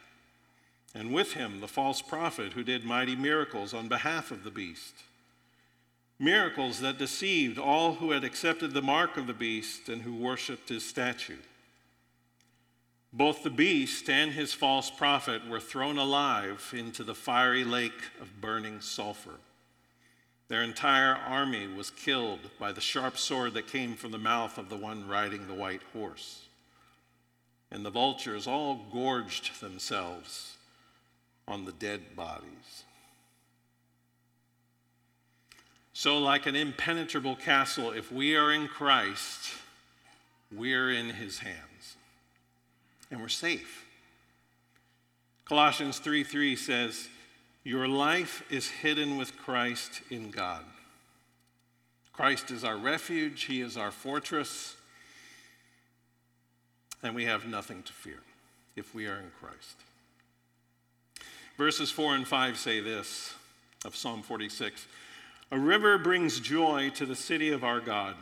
and 0.96 1.14
with 1.14 1.34
him 1.34 1.60
the 1.60 1.68
false 1.68 2.02
prophet 2.02 2.54
who 2.54 2.64
did 2.64 2.86
mighty 2.86 3.16
miracles 3.16 3.74
on 3.74 3.88
behalf 3.88 4.32
of 4.32 4.44
the 4.44 4.52
beast. 4.52 4.94
Miracles 6.20 6.80
that 6.80 7.00
deceived 7.00 7.58
all 7.58 7.96
who 7.96 8.12
had 8.12 8.24
accepted 8.24 8.74
the 8.74 8.82
mark 8.82 9.18
of 9.18 9.28
the 9.28 9.34
beast 9.34 9.90
and 9.90 10.04
who 10.04 10.14
worshiped 10.14 10.70
his 10.70 10.86
statue. 10.86 11.38
Both 13.12 13.44
the 13.44 13.50
beast 13.50 14.10
and 14.10 14.32
his 14.32 14.54
false 14.54 14.90
prophet 14.90 15.48
were 15.48 15.60
thrown 15.60 15.98
alive 15.98 16.74
into 16.76 17.04
the 17.04 17.16
fiery 17.16 17.64
lake 17.64 18.10
of 18.22 18.42
burning 18.42 18.82
sulfur. 18.82 19.40
Their 20.48 20.64
entire 20.64 21.16
army 21.16 21.68
was 21.68 21.90
killed 21.90 22.40
by 22.60 22.72
the 22.72 22.82
sharp 22.82 23.18
sword 23.18 23.54
that 23.56 23.68
came 23.68 23.96
from 23.96 24.12
the 24.12 24.18
mouth 24.18 24.58
of 24.58 24.70
the 24.70 24.78
one 24.78 25.08
riding 25.08 25.48
the 25.48 25.54
white 25.54 25.82
horse. 25.94 26.46
And 27.72 27.84
the 27.84 27.90
vultures 27.90 28.46
all 28.46 28.86
gorged 28.92 29.60
themselves 29.62 30.53
on 31.48 31.66
the 31.66 31.72
dead 31.74 32.16
bodies. 32.16 32.84
So, 35.94 36.18
like 36.18 36.48
an 36.48 36.56
impenetrable 36.56 37.36
castle, 37.36 37.92
if 37.92 38.12
we 38.12 38.36
are 38.36 38.52
in 38.52 38.68
Christ, 38.68 39.50
we're 40.52 40.92
in 40.92 41.10
his 41.10 41.40
hands 41.40 41.96
and 43.12 43.22
we're 43.22 43.28
safe. 43.28 43.86
Colossians 45.46 46.00
3 46.00 46.24
3 46.24 46.56
says, 46.56 47.10
your 47.64 47.88
life 47.88 48.44
is 48.50 48.68
hidden 48.70 49.18
with 49.18 49.38
Christ 49.38 50.02
in 50.10 50.32
God. 50.32 50.66
Christ 52.12 52.52
is 52.52 52.64
our 52.64 52.78
refuge, 52.78 53.46
He 53.46 53.62
is 53.62 53.78
our 53.78 53.92
fortress, 53.92 54.76
and 57.02 57.16
we 57.16 57.26
have 57.26 57.48
nothing 57.48 57.82
to 57.84 57.94
fear 57.94 58.20
if 58.76 58.94
we 58.94 59.08
are 59.08 59.16
in 59.16 59.32
Christ. 59.40 59.78
Verses 61.58 61.92
4 61.92 62.16
and 62.16 62.28
5 62.28 62.58
say 62.58 62.80
this 62.80 63.34
of 63.86 63.96
Psalm 63.96 64.24
46 64.24 64.88
A 65.52 65.60
river 65.60 65.98
brings 65.98 66.40
joy 66.40 66.90
to 66.96 67.06
the 67.06 67.16
city 67.16 67.52
of 67.52 67.64
our 67.64 67.80
God, 67.80 68.16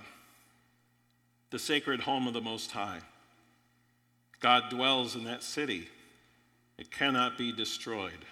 the 1.49 1.59
sacred 1.59 2.01
home 2.01 2.27
of 2.27 2.33
the 2.33 2.41
Most 2.41 2.71
High. 2.71 2.99
God 4.41 4.69
dwells 4.69 5.15
in 5.15 5.23
that 5.25 5.43
city, 5.43 5.87
it 6.77 6.91
cannot 6.91 7.37
be 7.37 7.51
destroyed. 7.51 8.25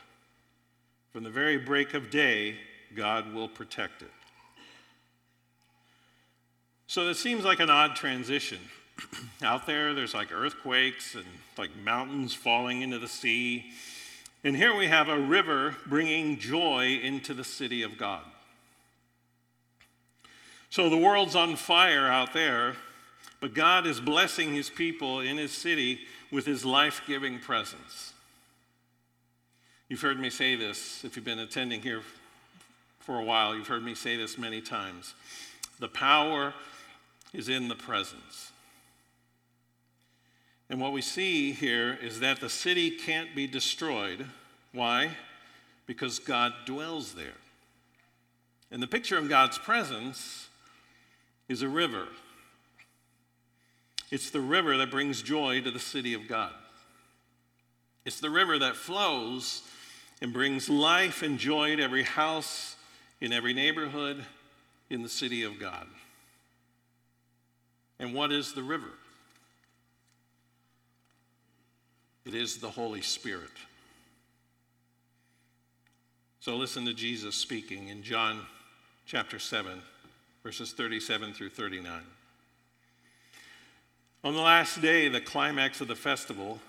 From 1.13 1.23
the 1.23 1.29
very 1.29 1.57
break 1.57 1.93
of 1.93 2.09
day, 2.09 2.55
God 2.95 3.33
will 3.33 3.47
protect 3.47 4.01
it. 4.01 4.11
So 6.87 7.07
it 7.07 7.15
seems 7.15 7.45
like 7.45 7.59
an 7.59 7.69
odd 7.69 7.95
transition. 7.95 8.59
Out 9.43 9.65
there, 9.65 9.93
there's 9.93 10.13
like 10.13 10.31
earthquakes 10.31 11.15
and 11.15 11.25
like 11.57 11.69
mountains 11.83 12.33
falling 12.33 12.81
into 12.81 12.99
the 12.99 13.07
sea. 13.07 13.71
And 14.43 14.55
here 14.55 14.75
we 14.75 14.87
have 14.87 15.09
a 15.09 15.19
river 15.19 15.75
bringing 15.85 16.37
joy 16.37 16.99
into 17.03 17.33
the 17.33 17.43
city 17.43 17.83
of 17.83 17.97
God. 17.97 18.23
So 20.69 20.89
the 20.89 20.97
world's 20.97 21.35
on 21.35 21.55
fire 21.55 22.07
out 22.07 22.33
there, 22.33 22.75
but 23.41 23.53
God 23.53 23.85
is 23.85 23.99
blessing 23.99 24.53
his 24.53 24.69
people 24.69 25.19
in 25.19 25.37
his 25.37 25.51
city 25.51 26.01
with 26.31 26.45
his 26.45 26.63
life 26.63 27.01
giving 27.07 27.39
presence. 27.39 28.13
You've 29.89 30.01
heard 30.01 30.19
me 30.19 30.29
say 30.29 30.55
this, 30.55 31.03
if 31.03 31.15
you've 31.15 31.25
been 31.25 31.39
attending 31.39 31.81
here 31.81 32.01
for 32.99 33.19
a 33.19 33.23
while, 33.23 33.55
you've 33.55 33.67
heard 33.67 33.83
me 33.83 33.95
say 33.95 34.15
this 34.15 34.37
many 34.37 34.61
times. 34.61 35.15
The 35.79 35.87
power 35.87 36.53
is 37.33 37.49
in 37.49 37.67
the 37.67 37.75
presence. 37.75 38.48
And 40.69 40.79
what 40.79 40.91
we 40.91 41.01
see 41.01 41.51
here 41.51 41.97
is 42.01 42.19
that 42.19 42.39
the 42.39 42.49
city 42.49 42.91
can't 42.91 43.35
be 43.35 43.47
destroyed. 43.47 44.25
Why? 44.71 45.11
Because 45.87 46.19
God 46.19 46.53
dwells 46.65 47.13
there. 47.13 47.33
And 48.71 48.81
the 48.81 48.87
picture 48.87 49.17
of 49.17 49.29
God's 49.29 49.57
presence 49.57 50.47
is 51.47 51.63
a 51.63 51.67
river. 51.67 52.07
It's 54.11 54.29
the 54.29 54.41
river 54.41 54.77
that 54.77 54.91
brings 54.91 55.23
joy 55.23 55.61
to 55.61 55.71
the 55.71 55.79
city 55.79 56.13
of 56.13 56.27
God. 56.27 56.53
It's 58.05 58.19
the 58.19 58.29
river 58.29 58.59
that 58.59 58.75
flows 58.75 59.63
and 60.21 60.33
brings 60.33 60.69
life 60.69 61.23
and 61.23 61.39
joy 61.39 61.75
to 61.75 61.83
every 61.83 62.03
house, 62.03 62.75
in 63.21 63.33
every 63.33 63.53
neighborhood, 63.53 64.23
in 64.89 65.01
the 65.01 65.09
city 65.09 65.43
of 65.43 65.59
God. 65.59 65.87
And 67.99 68.13
what 68.13 68.31
is 68.31 68.53
the 68.53 68.63
river? 68.63 68.91
It 72.29 72.35
is 72.35 72.57
the 72.57 72.69
Holy 72.69 73.01
Spirit. 73.01 73.49
So 76.39 76.55
listen 76.57 76.85
to 76.85 76.93
Jesus 76.93 77.33
speaking 77.33 77.87
in 77.87 78.03
John 78.03 78.41
chapter 79.07 79.39
7, 79.39 79.81
verses 80.43 80.71
37 80.73 81.33
through 81.33 81.49
39. 81.49 81.91
On 84.23 84.35
the 84.35 84.41
last 84.41 84.79
day, 84.79 85.07
the 85.07 85.19
climax 85.19 85.81
of 85.81 85.87
the 85.87 85.95
festival, 85.95 86.59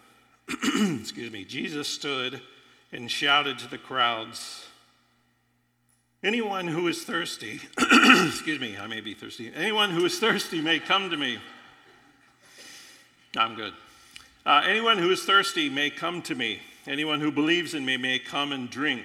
excuse 0.48 1.30
me, 1.30 1.44
Jesus 1.44 1.88
stood 1.88 2.40
and 2.90 3.10
shouted 3.10 3.58
to 3.58 3.68
the 3.68 3.76
crowds 3.76 4.64
Anyone 6.22 6.68
who 6.68 6.88
is 6.88 7.04
thirsty, 7.04 7.60
excuse 8.26 8.58
me, 8.58 8.78
I 8.78 8.86
may 8.86 9.02
be 9.02 9.12
thirsty. 9.12 9.52
Anyone 9.54 9.90
who 9.90 10.06
is 10.06 10.18
thirsty 10.18 10.62
may 10.62 10.78
come 10.78 11.10
to 11.10 11.18
me. 11.18 11.38
I'm 13.36 13.54
good. 13.56 13.74
Uh, 14.46 14.62
anyone 14.66 14.96
who 14.96 15.10
is 15.10 15.22
thirsty 15.24 15.68
may 15.68 15.90
come 15.90 16.22
to 16.22 16.34
me. 16.34 16.60
Anyone 16.86 17.20
who 17.20 17.30
believes 17.30 17.74
in 17.74 17.84
me 17.84 17.98
may 17.98 18.18
come 18.18 18.52
and 18.52 18.70
drink. 18.70 19.04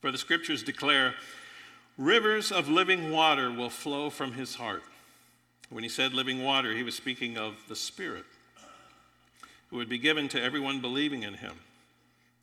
For 0.00 0.12
the 0.12 0.18
scriptures 0.18 0.62
declare, 0.62 1.14
rivers 1.96 2.52
of 2.52 2.68
living 2.68 3.10
water 3.10 3.50
will 3.50 3.70
flow 3.70 4.10
from 4.10 4.32
his 4.32 4.56
heart. 4.56 4.82
When 5.70 5.82
he 5.82 5.88
said 5.88 6.12
living 6.12 6.44
water, 6.44 6.74
he 6.74 6.82
was 6.82 6.94
speaking 6.94 7.38
of 7.38 7.56
the 7.68 7.74
Spirit, 7.74 8.26
who 9.68 9.78
would 9.78 9.88
be 9.88 9.98
given 9.98 10.28
to 10.28 10.42
everyone 10.42 10.80
believing 10.80 11.22
in 11.22 11.34
him. 11.34 11.54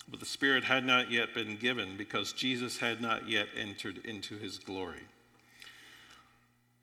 But 0.09 0.19
the 0.19 0.25
Spirit 0.25 0.63
had 0.63 0.85
not 0.85 1.11
yet 1.11 1.33
been 1.33 1.55
given 1.55 1.95
because 1.97 2.33
Jesus 2.33 2.79
had 2.79 2.99
not 2.99 3.29
yet 3.29 3.47
entered 3.55 3.99
into 4.03 4.37
his 4.37 4.57
glory. 4.57 5.03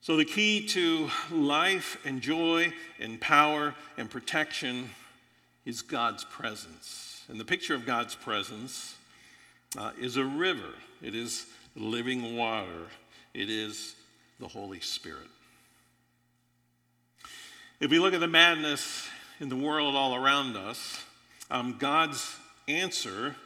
So, 0.03 0.17
the 0.17 0.25
key 0.25 0.67
to 0.69 1.11
life 1.31 1.99
and 2.07 2.23
joy 2.23 2.73
and 2.99 3.21
power 3.21 3.75
and 3.99 4.09
protection 4.09 4.89
is 5.67 5.83
God's 5.83 6.25
presence. 6.25 7.23
And 7.29 7.39
the 7.39 7.45
picture 7.45 7.75
of 7.75 7.85
God's 7.85 8.15
presence 8.15 8.95
uh, 9.77 9.91
is 10.01 10.17
a 10.17 10.25
river, 10.25 10.73
it 11.03 11.15
is 11.15 11.45
living 11.77 12.35
water, 12.35 12.87
it 13.35 13.51
is 13.51 13.95
the 14.39 14.49
Holy 14.49 14.81
Spirit. 14.81 15.29
If 17.79 17.91
we 17.91 17.99
look 17.99 18.15
at 18.15 18.21
the 18.21 18.27
madness 18.27 19.07
in 19.39 19.51
the 19.51 19.57
world 19.57 19.97
all 19.97 20.15
around 20.15 20.57
us, 20.57 21.05
um, 21.51 21.77
God's 21.79 22.37
answer 22.69 23.37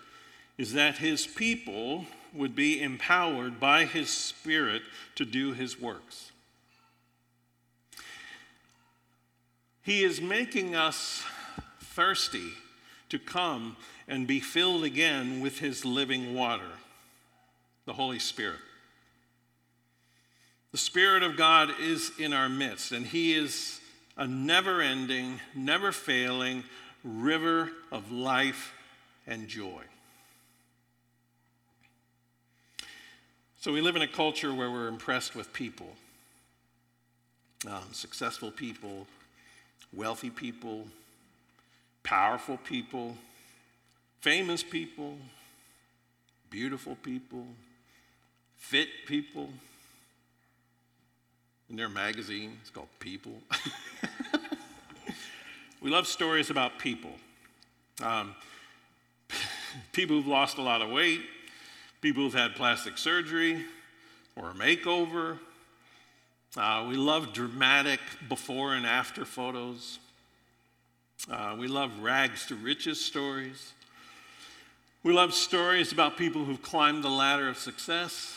is 0.57 0.73
that 0.75 0.99
his 0.99 1.27
people 1.27 2.07
would 2.33 2.55
be 2.55 2.81
empowered 2.81 3.59
by 3.59 3.87
his 3.87 4.09
Spirit 4.09 4.83
to 5.17 5.25
do 5.25 5.53
his 5.53 5.81
works. 5.81 6.31
He 9.85 10.03
is 10.03 10.21
making 10.21 10.75
us 10.75 11.23
thirsty 11.79 12.51
to 13.11 13.19
come 13.19 13.77
and 14.09 14.27
be 14.27 14.41
filled 14.41 14.83
again 14.83 15.41
with 15.41 15.59
His 15.59 15.85
living 15.85 16.35
water, 16.35 16.71
the 17.85 17.93
Holy 17.93 18.19
Spirit. 18.19 18.59
The 20.73 20.79
Spirit 20.79 21.23
of 21.23 21.37
God 21.37 21.71
is 21.81 22.11
in 22.19 22.33
our 22.33 22.49
midst, 22.49 22.93
and 22.93 23.07
He 23.07 23.35
is 23.35 23.79
a 24.17 24.27
never 24.27 24.81
ending, 24.81 25.41
never 25.55 25.93
failing 25.93 26.65
river 27.05 27.71
of 27.93 28.11
life 28.11 28.73
and 29.27 29.47
joy. 29.47 29.83
So 33.61 33.73
we 33.73 33.81
live 33.81 33.97
in 33.97 34.03
a 34.03 34.09
culture 34.09 34.53
where 34.53 34.71
we're 34.71 34.89
impressed 34.89 35.35
with 35.37 35.53
people 35.53 35.89
um, 37.67 37.83
successful 37.93 38.51
people, 38.51 39.07
wealthy 39.97 40.31
people, 40.31 40.87
powerful 42.03 42.57
people, 42.59 43.17
famous 44.21 44.63
people, 44.63 45.17
beautiful 46.51 46.97
people, 46.97 47.47
fit 48.57 48.89
people. 49.07 49.49
In 51.71 51.77
their 51.77 51.89
magazine, 51.89 52.59
it's 52.61 52.71
called 52.71 52.89
People. 53.01 53.33
we 55.83 55.91
love 55.91 56.07
stories 56.07 56.51
about 56.51 56.79
people. 56.79 57.13
Um, 58.03 58.35
people 59.93 60.17
who've 60.17 60.27
lost 60.27 60.59
a 60.59 60.63
lot 60.63 60.83
of 60.83 60.91
weight, 60.91 61.23
people 62.01 62.23
who've 62.23 62.35
had 62.35 62.55
plastic 62.55 62.99
surgery 62.99 63.65
or 64.37 64.51
a 64.51 64.55
makeover. 64.55 65.39
Uh, 66.57 66.87
we 66.89 66.95
love 66.95 67.33
dramatic 67.33 67.99
before 68.29 68.75
and 68.75 68.87
after 68.87 69.25
photos. 69.25 69.99
Uh, 71.29 71.57
we 71.59 71.67
love 71.67 71.91
rags 72.01 72.47
to 72.47 72.55
riches 72.55 73.05
stories. 73.05 73.73
We 75.03 75.13
love 75.13 75.35
stories 75.35 75.91
about 75.91 76.17
people 76.17 76.45
who've 76.45 76.63
climbed 76.63 77.03
the 77.03 77.11
ladder 77.11 77.49
of 77.49 77.59
success. 77.59 78.37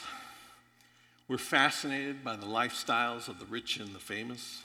We're 1.27 1.37
fascinated 1.37 2.23
by 2.23 2.35
the 2.35 2.47
lifestyles 2.47 3.27
of 3.27 3.39
the 3.39 3.45
rich 3.45 3.77
and 3.77 3.93
the 3.93 3.99
famous. 3.99 4.63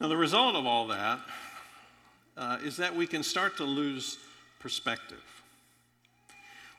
Now, 0.00 0.08
the 0.08 0.16
result 0.16 0.56
of 0.56 0.66
all 0.66 0.88
that 0.88 1.20
uh, 2.36 2.58
is 2.64 2.76
that 2.78 2.96
we 2.96 3.06
can 3.06 3.22
start 3.22 3.56
to 3.58 3.64
lose 3.64 4.18
perspective. 4.58 5.22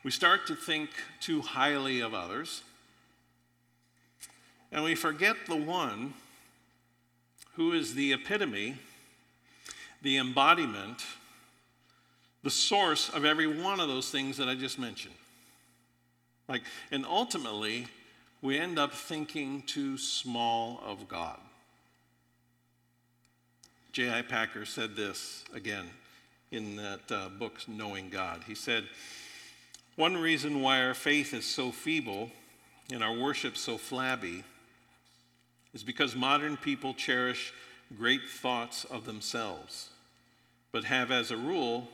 We 0.04 0.10
start 0.10 0.46
to 0.48 0.54
think 0.54 0.90
too 1.20 1.40
highly 1.40 2.00
of 2.00 2.12
others, 2.12 2.62
and 4.72 4.82
we 4.82 4.94
forget 4.94 5.36
the 5.46 5.56
one 5.56 6.14
who 7.54 7.72
is 7.72 7.94
the 7.94 8.14
epitome, 8.14 8.76
the 10.00 10.16
embodiment, 10.16 11.04
the 12.42 12.50
source 12.50 13.10
of 13.10 13.24
every 13.24 13.46
one 13.46 13.78
of 13.78 13.88
those 13.88 14.10
things 14.10 14.38
that 14.38 14.48
I 14.48 14.54
just 14.54 14.78
mentioned. 14.78 15.14
Like, 16.48 16.62
and 16.90 17.04
ultimately, 17.04 17.86
we 18.40 18.58
end 18.58 18.78
up 18.78 18.92
thinking 18.92 19.62
too 19.62 19.98
small 19.98 20.82
of 20.84 21.06
God. 21.06 21.38
J.I. 23.92 24.22
Packer 24.22 24.64
said 24.64 24.96
this 24.96 25.44
again 25.54 25.84
in 26.50 26.76
that 26.76 27.12
uh, 27.12 27.28
book, 27.28 27.60
Knowing 27.68 28.08
God. 28.08 28.42
He 28.46 28.54
said, 28.54 28.84
One 29.96 30.16
reason 30.16 30.62
why 30.62 30.82
our 30.82 30.94
faith 30.94 31.34
is 31.34 31.44
so 31.44 31.70
feeble 31.70 32.30
and 32.90 33.04
our 33.04 33.14
worship 33.14 33.56
so 33.56 33.76
flabby 33.76 34.44
is 35.74 35.82
because 35.82 36.14
modern 36.14 36.56
people 36.56 36.94
cherish 36.94 37.52
great 37.96 38.28
thoughts 38.28 38.84
of 38.84 39.04
themselves, 39.04 39.90
but 40.70 40.84
have, 40.84 41.10
as 41.10 41.30
a 41.30 41.36
rule, 41.36 41.88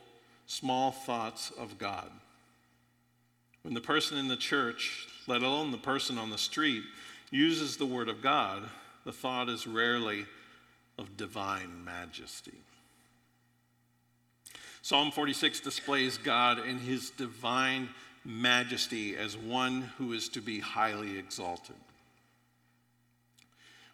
small 0.47 0.91
thoughts 0.91 1.53
of 1.59 1.79
God. 1.79 2.11
When 3.63 3.75
the 3.75 3.81
person 3.81 4.19
in 4.19 4.29
the 4.29 4.37
church, 4.37 5.07
let 5.27 5.43
alone 5.43 5.71
the 5.71 5.79
person 5.79 6.19
on 6.19 6.31
the 6.31 6.39
street, 6.39 6.83
uses 7.31 7.77
the 7.77 7.87
Word 7.87 8.09
of 8.09 8.23
God, 8.23 8.63
the 9.05 9.13
thought 9.13 9.49
is 9.49 9.67
rarely 9.67 10.27
of 10.99 11.17
divine 11.17 11.85
majesty. 11.85 12.59
Psalm 14.83 15.11
46 15.11 15.61
displays 15.61 16.17
God 16.19 16.65
in 16.65 16.79
his 16.79 17.11
divine 17.11 17.91
majesty 18.25 19.17
as 19.17 19.37
one 19.37 19.83
who 19.99 20.13
is 20.13 20.29
to 20.31 20.41
be 20.41 20.61
highly 20.61 21.19
exalted. 21.19 21.77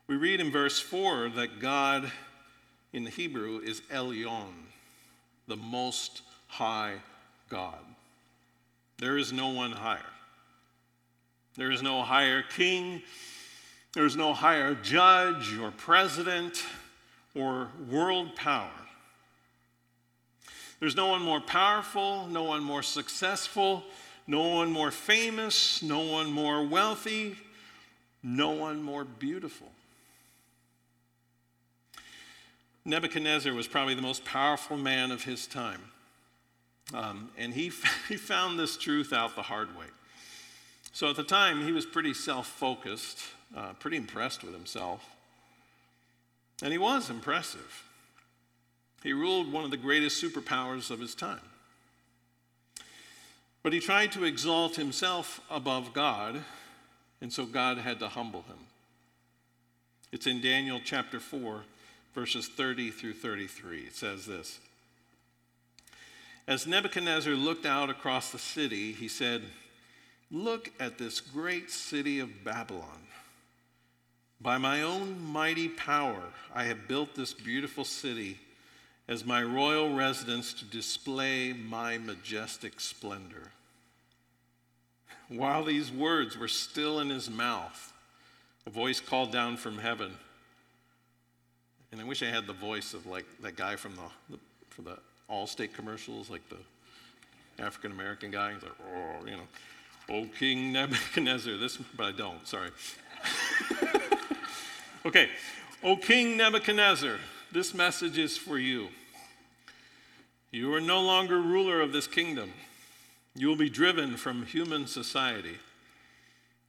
We 0.07 0.17
read 0.17 0.41
in 0.41 0.51
verse 0.51 0.79
4 0.79 1.31
that 1.31 1.61
God 1.61 2.13
in 2.93 3.05
the 3.05 3.11
Hebrew 3.11 3.61
is 3.61 3.81
Elyon, 3.91 4.53
the 5.49 5.57
most 5.57 6.21
high 6.47 6.97
God. 7.49 7.79
There 8.99 9.17
is 9.17 9.33
no 9.33 9.49
one 9.49 9.73
higher. 9.73 10.01
There 11.57 11.71
is 11.71 11.83
no 11.83 12.03
higher 12.03 12.43
king. 12.43 13.03
There 13.95 14.05
is 14.05 14.15
no 14.15 14.35
higher 14.35 14.75
judge 14.75 15.57
or 15.57 15.71
president 15.71 16.63
or 17.35 17.69
world 17.91 18.37
power. 18.37 18.71
There's 20.81 20.97
no 20.97 21.07
one 21.07 21.23
more 21.23 21.41
powerful, 21.41 22.27
no 22.27 22.43
one 22.43 22.63
more 22.63 22.83
successful, 22.83 23.83
no 24.27 24.49
one 24.49 24.71
more 24.71 24.91
famous, 24.91 25.83
no 25.83 26.01
one 26.01 26.31
more 26.31 26.63
wealthy, 26.63 27.37
no 28.23 28.51
one 28.51 28.83
more 28.83 29.05
beautiful. 29.05 29.69
Nebuchadnezzar 32.85 33.53
was 33.53 33.67
probably 33.67 33.95
the 33.95 34.03
most 34.03 34.25
powerful 34.25 34.77
man 34.77 35.11
of 35.11 35.25
his 35.25 35.47
time. 35.47 35.81
Um, 36.93 37.31
and 37.39 37.53
he, 37.55 37.73
he 38.09 38.17
found 38.17 38.59
this 38.59 38.77
truth 38.77 39.13
out 39.13 39.37
the 39.37 39.43
hard 39.43 39.77
way. 39.77 39.87
So 40.93 41.11
at 41.11 41.17
the 41.17 41.25
time, 41.25 41.65
he 41.65 41.73
was 41.73 41.87
pretty 41.87 42.15
self 42.15 42.47
focused, 42.47 43.19
uh, 43.57 43.73
pretty 43.75 43.97
impressed 43.97 44.45
with 44.45 44.53
himself. 44.53 45.05
And 46.63 46.71
he 46.73 46.79
was 46.79 47.11
impressive. 47.11 47.85
He 49.03 49.13
ruled 49.13 49.53
one 49.53 49.65
of 49.65 49.71
the 49.71 49.77
greatest 49.77 50.23
superpowers 50.23 50.91
of 50.91 51.01
his 51.01 51.15
time. 51.15 51.41
But 53.63 53.73
he 53.73 53.81
tried 53.81 54.13
to 54.13 54.25
exalt 54.25 54.77
himself 54.77 55.41
above 55.51 55.93
God, 55.93 56.43
and 57.21 57.33
so 57.33 57.45
God 57.45 57.79
had 57.79 57.99
to 58.01 58.09
humble 58.09 58.43
him. 58.43 58.59
It's 60.13 60.27
in 60.27 60.41
Daniel 60.41 60.81
chapter 60.85 61.19
4, 61.19 61.63
verses 62.15 62.49
30 62.49 62.91
through 62.91 63.15
33. 63.15 63.81
It 63.81 63.95
says 63.95 64.27
this 64.27 64.59
As 66.47 66.67
Nebuchadnezzar 66.67 67.35
looked 67.35 67.67
out 67.67 67.91
across 67.91 68.31
the 68.31 68.39
city, 68.39 68.93
he 68.93 69.09
said, 69.09 69.43
Look 70.31 70.71
at 70.81 70.99
this 70.99 71.21
great 71.21 71.71
city 71.71 72.21
of 72.21 72.45
Babylon. 72.45 73.07
By 74.41 74.59
my 74.59 74.83
own 74.83 75.23
mighty 75.23 75.69
power, 75.69 76.23
I 76.55 76.65
have 76.65 76.89
built 76.89 77.15
this 77.15 77.33
beautiful 77.33 77.85
city 77.85 78.39
as 79.07 79.25
my 79.25 79.43
royal 79.43 79.95
residence 79.95 80.53
to 80.55 80.65
display 80.65 81.53
my 81.53 81.99
majestic 81.99 82.81
splendor. 82.81 83.53
While 85.29 85.65
these 85.65 85.91
words 85.91 86.37
were 86.37 86.49
still 86.49 87.01
in 87.01 87.11
his 87.11 87.31
mouth, 87.31 87.93
a 88.67 88.71
voice 88.71 89.01
called 89.01 89.31
down 89.31 89.57
from 89.57 89.79
heaven. 89.79 90.13
And 91.95 92.03
I 92.03 92.05
wish 92.05 92.25
I 92.25 92.27
had 92.27 92.49
the 92.49 92.53
voice 92.53 92.93
of 92.93 93.07
like 93.07 93.25
that 93.43 93.55
guy 93.55 93.77
from 93.77 93.95
the, 93.95 94.35
the 94.35 94.39
for 94.69 94.83
the 94.83 94.99
Allstate 95.31 95.73
commercials, 95.75 96.29
like 96.29 96.43
the 96.49 96.57
African 97.63 97.93
American 97.93 98.33
guy. 98.33 98.53
He's 98.53 98.65
like, 98.65 98.73
oh, 98.93 99.25
you 99.25 99.37
know, 99.37 99.47
oh 100.11 100.29
King 100.37 100.73
Nebuchadnezzar. 100.73 101.57
This, 101.57 101.77
but 101.97 102.07
I 102.07 102.11
don't. 102.11 102.45
Sorry. 102.49 102.71
okay, 105.07 105.29
O 105.85 105.95
King 105.95 106.37
Nebuchadnezzar, 106.37 107.19
this 107.53 107.73
message 107.73 108.19
is 108.19 108.37
for 108.37 108.59
you. 108.59 108.89
You 110.51 110.75
are 110.75 110.81
no 110.81 111.01
longer 111.01 111.41
ruler 111.41 111.81
of 111.81 111.93
this 111.93 112.09
kingdom. 112.09 112.55
You 113.37 113.47
will 113.47 113.55
be 113.55 113.71
driven 113.71 114.17
from 114.17 114.47
human 114.47 114.89
society. 114.89 115.59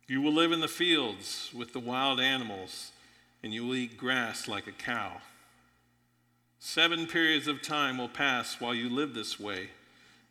You 0.08 0.22
will 0.22 0.34
live 0.34 0.52
in 0.52 0.60
the 0.60 0.68
fields 0.68 1.50
with 1.52 1.74
the 1.74 1.80
wild 1.80 2.20
animals, 2.20 2.92
and 3.46 3.54
you 3.54 3.64
will 3.64 3.76
eat 3.76 3.96
grass 3.96 4.48
like 4.48 4.66
a 4.66 4.72
cow. 4.72 5.22
Seven 6.58 7.06
periods 7.06 7.48
of 7.48 7.62
time 7.62 8.00
will 8.00 8.10
pass 8.10 8.60
while 8.60 8.74
you 8.74 8.90
live 8.90 9.14
this 9.14 9.40
way 9.40 9.70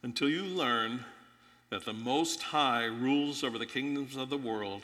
until 0.02 0.28
you 0.28 0.42
learn 0.42 1.04
that 1.70 1.84
the 1.84 1.92
Most 1.92 2.42
High 2.42 2.86
rules 2.86 3.44
over 3.44 3.56
the 3.56 3.66
kingdoms 3.66 4.16
of 4.16 4.30
the 4.30 4.36
world 4.36 4.82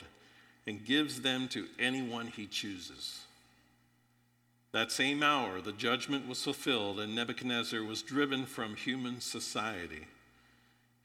and 0.65 0.85
gives 0.85 1.21
them 1.21 1.49
to 1.49 1.67
anyone 1.77 2.27
he 2.27 2.47
chooses. 2.47 3.19
That 4.71 4.93
same 4.93 5.21
hour, 5.21 5.59
the 5.59 5.73
judgment 5.73 6.25
was 6.25 6.41
fulfilled, 6.41 7.01
and 7.01 7.13
Nebuchadnezzar 7.13 7.83
was 7.83 8.01
driven 8.01 8.45
from 8.45 8.77
human 8.77 9.19
society. 9.19 10.07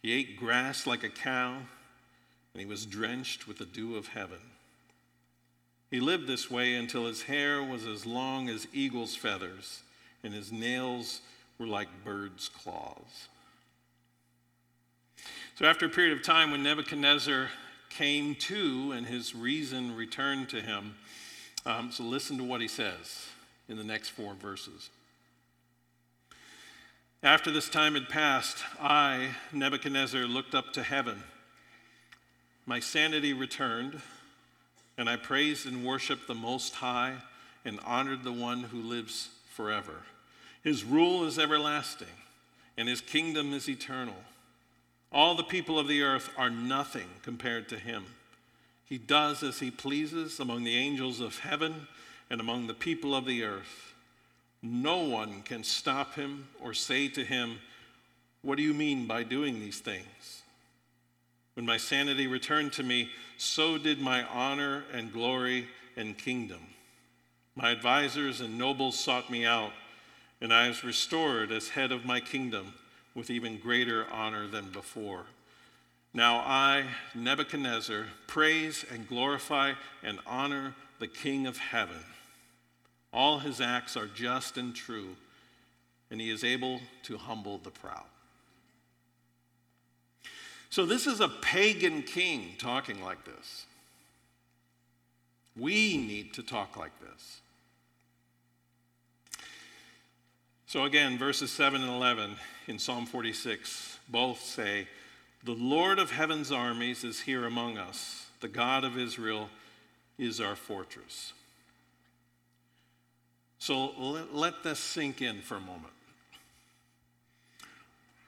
He 0.00 0.12
ate 0.12 0.38
grass 0.38 0.86
like 0.86 1.02
a 1.02 1.08
cow, 1.08 1.56
and 1.56 2.60
he 2.60 2.66
was 2.66 2.86
drenched 2.86 3.48
with 3.48 3.58
the 3.58 3.66
dew 3.66 3.96
of 3.96 4.06
heaven. 4.06 4.38
He 5.90 6.00
lived 6.00 6.26
this 6.26 6.50
way 6.50 6.74
until 6.74 7.06
his 7.06 7.22
hair 7.22 7.62
was 7.62 7.86
as 7.86 8.04
long 8.04 8.48
as 8.48 8.66
eagle's 8.72 9.14
feathers 9.14 9.82
and 10.24 10.34
his 10.34 10.50
nails 10.50 11.20
were 11.58 11.66
like 11.66 11.88
birds' 12.04 12.48
claws. 12.48 13.28
So, 15.54 15.64
after 15.64 15.86
a 15.86 15.88
period 15.88 16.16
of 16.16 16.22
time 16.22 16.50
when 16.50 16.62
Nebuchadnezzar 16.62 17.48
came 17.88 18.34
to 18.34 18.92
and 18.92 19.06
his 19.06 19.34
reason 19.34 19.96
returned 19.96 20.50
to 20.50 20.60
him, 20.60 20.96
um, 21.64 21.90
so 21.90 22.04
listen 22.04 22.36
to 22.38 22.44
what 22.44 22.60
he 22.60 22.68
says 22.68 23.26
in 23.68 23.76
the 23.76 23.84
next 23.84 24.10
four 24.10 24.34
verses. 24.34 24.90
After 27.22 27.50
this 27.50 27.68
time 27.68 27.94
had 27.94 28.08
passed, 28.08 28.58
I, 28.80 29.30
Nebuchadnezzar, 29.52 30.26
looked 30.26 30.54
up 30.54 30.72
to 30.74 30.82
heaven. 30.82 31.22
My 32.66 32.78
sanity 32.80 33.32
returned, 33.32 34.00
and 34.98 35.08
I 35.08 35.16
praised 35.16 35.66
and 35.66 35.84
worshiped 35.84 36.26
the 36.26 36.34
Most 36.34 36.74
High 36.76 37.14
and 37.64 37.80
honored 37.84 38.22
the 38.22 38.32
one 38.32 38.62
who 38.62 38.80
lives 38.80 39.28
forever. 39.54 40.02
His 40.62 40.84
rule 40.84 41.24
is 41.24 41.38
everlasting, 41.38 42.08
and 42.76 42.88
his 42.88 43.00
kingdom 43.00 43.52
is 43.52 43.68
eternal. 43.68 44.16
All 45.12 45.34
the 45.34 45.44
people 45.44 45.78
of 45.78 45.88
the 45.88 46.02
earth 46.02 46.30
are 46.36 46.50
nothing 46.50 47.08
compared 47.22 47.68
to 47.70 47.78
him. 47.78 48.04
He 48.84 48.98
does 48.98 49.42
as 49.42 49.58
he 49.58 49.70
pleases 49.70 50.40
among 50.40 50.64
the 50.64 50.76
angels 50.76 51.20
of 51.20 51.38
heaven 51.38 51.86
and 52.30 52.40
among 52.40 52.66
the 52.66 52.74
people 52.74 53.14
of 53.14 53.24
the 53.24 53.44
earth. 53.44 53.94
No 54.62 54.98
one 54.98 55.42
can 55.42 55.64
stop 55.64 56.14
him 56.14 56.48
or 56.60 56.74
say 56.74 57.08
to 57.08 57.24
him, 57.24 57.58
What 58.42 58.56
do 58.56 58.62
you 58.62 58.74
mean 58.74 59.06
by 59.06 59.22
doing 59.22 59.60
these 59.60 59.80
things? 59.80 60.42
When 61.56 61.64
my 61.64 61.78
sanity 61.78 62.26
returned 62.26 62.74
to 62.74 62.82
me, 62.82 63.08
so 63.38 63.78
did 63.78 63.98
my 63.98 64.24
honor 64.24 64.84
and 64.92 65.10
glory 65.10 65.66
and 65.96 66.16
kingdom. 66.16 66.60
My 67.54 67.70
advisors 67.70 68.42
and 68.42 68.58
nobles 68.58 68.98
sought 68.98 69.30
me 69.30 69.46
out, 69.46 69.72
and 70.42 70.52
I 70.52 70.68
was 70.68 70.84
restored 70.84 71.50
as 71.50 71.70
head 71.70 71.92
of 71.92 72.04
my 72.04 72.20
kingdom 72.20 72.74
with 73.14 73.30
even 73.30 73.56
greater 73.56 74.06
honor 74.12 74.46
than 74.46 74.68
before. 74.68 75.24
Now 76.12 76.40
I, 76.40 76.84
Nebuchadnezzar, 77.14 78.04
praise 78.26 78.84
and 78.92 79.08
glorify 79.08 79.72
and 80.02 80.18
honor 80.26 80.74
the 80.98 81.08
King 81.08 81.46
of 81.46 81.56
heaven. 81.56 82.04
All 83.14 83.38
his 83.38 83.62
acts 83.62 83.96
are 83.96 84.08
just 84.08 84.58
and 84.58 84.74
true, 84.74 85.16
and 86.10 86.20
he 86.20 86.28
is 86.28 86.44
able 86.44 86.82
to 87.04 87.16
humble 87.16 87.56
the 87.56 87.70
proud. 87.70 88.04
So, 90.76 90.84
this 90.84 91.06
is 91.06 91.20
a 91.20 91.28
pagan 91.28 92.02
king 92.02 92.50
talking 92.58 93.02
like 93.02 93.24
this. 93.24 93.64
We 95.56 95.96
need 95.96 96.34
to 96.34 96.42
talk 96.42 96.76
like 96.76 96.92
this. 97.00 97.40
So, 100.66 100.84
again, 100.84 101.16
verses 101.16 101.50
7 101.50 101.80
and 101.80 101.90
11 101.90 102.36
in 102.66 102.78
Psalm 102.78 103.06
46 103.06 104.00
both 104.10 104.38
say, 104.38 104.86
The 105.44 105.54
Lord 105.54 105.98
of 105.98 106.10
heaven's 106.10 106.52
armies 106.52 107.04
is 107.04 107.20
here 107.20 107.46
among 107.46 107.78
us, 107.78 108.26
the 108.42 108.48
God 108.48 108.84
of 108.84 108.98
Israel 108.98 109.48
is 110.18 110.42
our 110.42 110.56
fortress. 110.56 111.32
So 113.58 113.92
let, 114.30 114.62
this 114.62 114.78
sink 114.78 115.22
in 115.22 115.40
for 115.40 115.56
a 115.56 115.60
moment. 115.60 115.94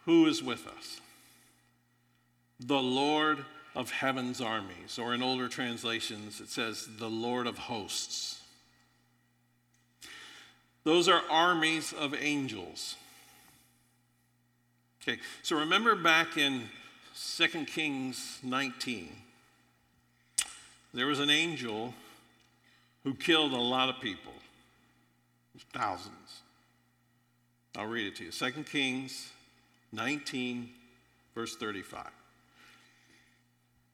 Who 0.07 0.25
is 0.25 0.43
with 0.43 0.67
us? 0.67 1.03
The 2.61 2.81
Lord 2.81 3.45
of 3.77 3.91
heaven's 3.91 4.41
armies, 4.41 4.99
or 4.99 5.15
in 5.15 5.23
older 5.23 5.49
translations, 5.49 6.41
it 6.41 6.49
says 6.49 6.89
the 6.99 7.09
Lord 7.09 7.47
of 7.47 7.57
hosts. 7.57 8.41
Those 10.83 11.09
are 11.09 11.23
armies 11.31 11.93
of 11.93 12.15
angels. 12.19 12.97
Okay, 15.03 15.21
so 15.43 15.59
remember 15.59 15.95
back 15.95 16.37
in 16.37 16.65
2 17.37 17.47
Kings 17.67 18.39
19, 18.43 19.11
there 20.93 21.07
was 21.07 21.21
an 21.21 21.31
angel 21.31 21.95
who 23.05 23.15
killed 23.15 23.53
a 23.53 23.57
lot 23.57 23.89
of 23.89 24.01
people, 24.01 24.33
thousands. 25.73 26.41
I'll 27.77 27.87
read 27.87 28.07
it 28.07 28.17
to 28.17 28.25
you. 28.25 28.31
2 28.33 28.65
Kings 28.65 29.31
19, 29.93 30.69
verse 31.35 31.55
35. 31.55 32.18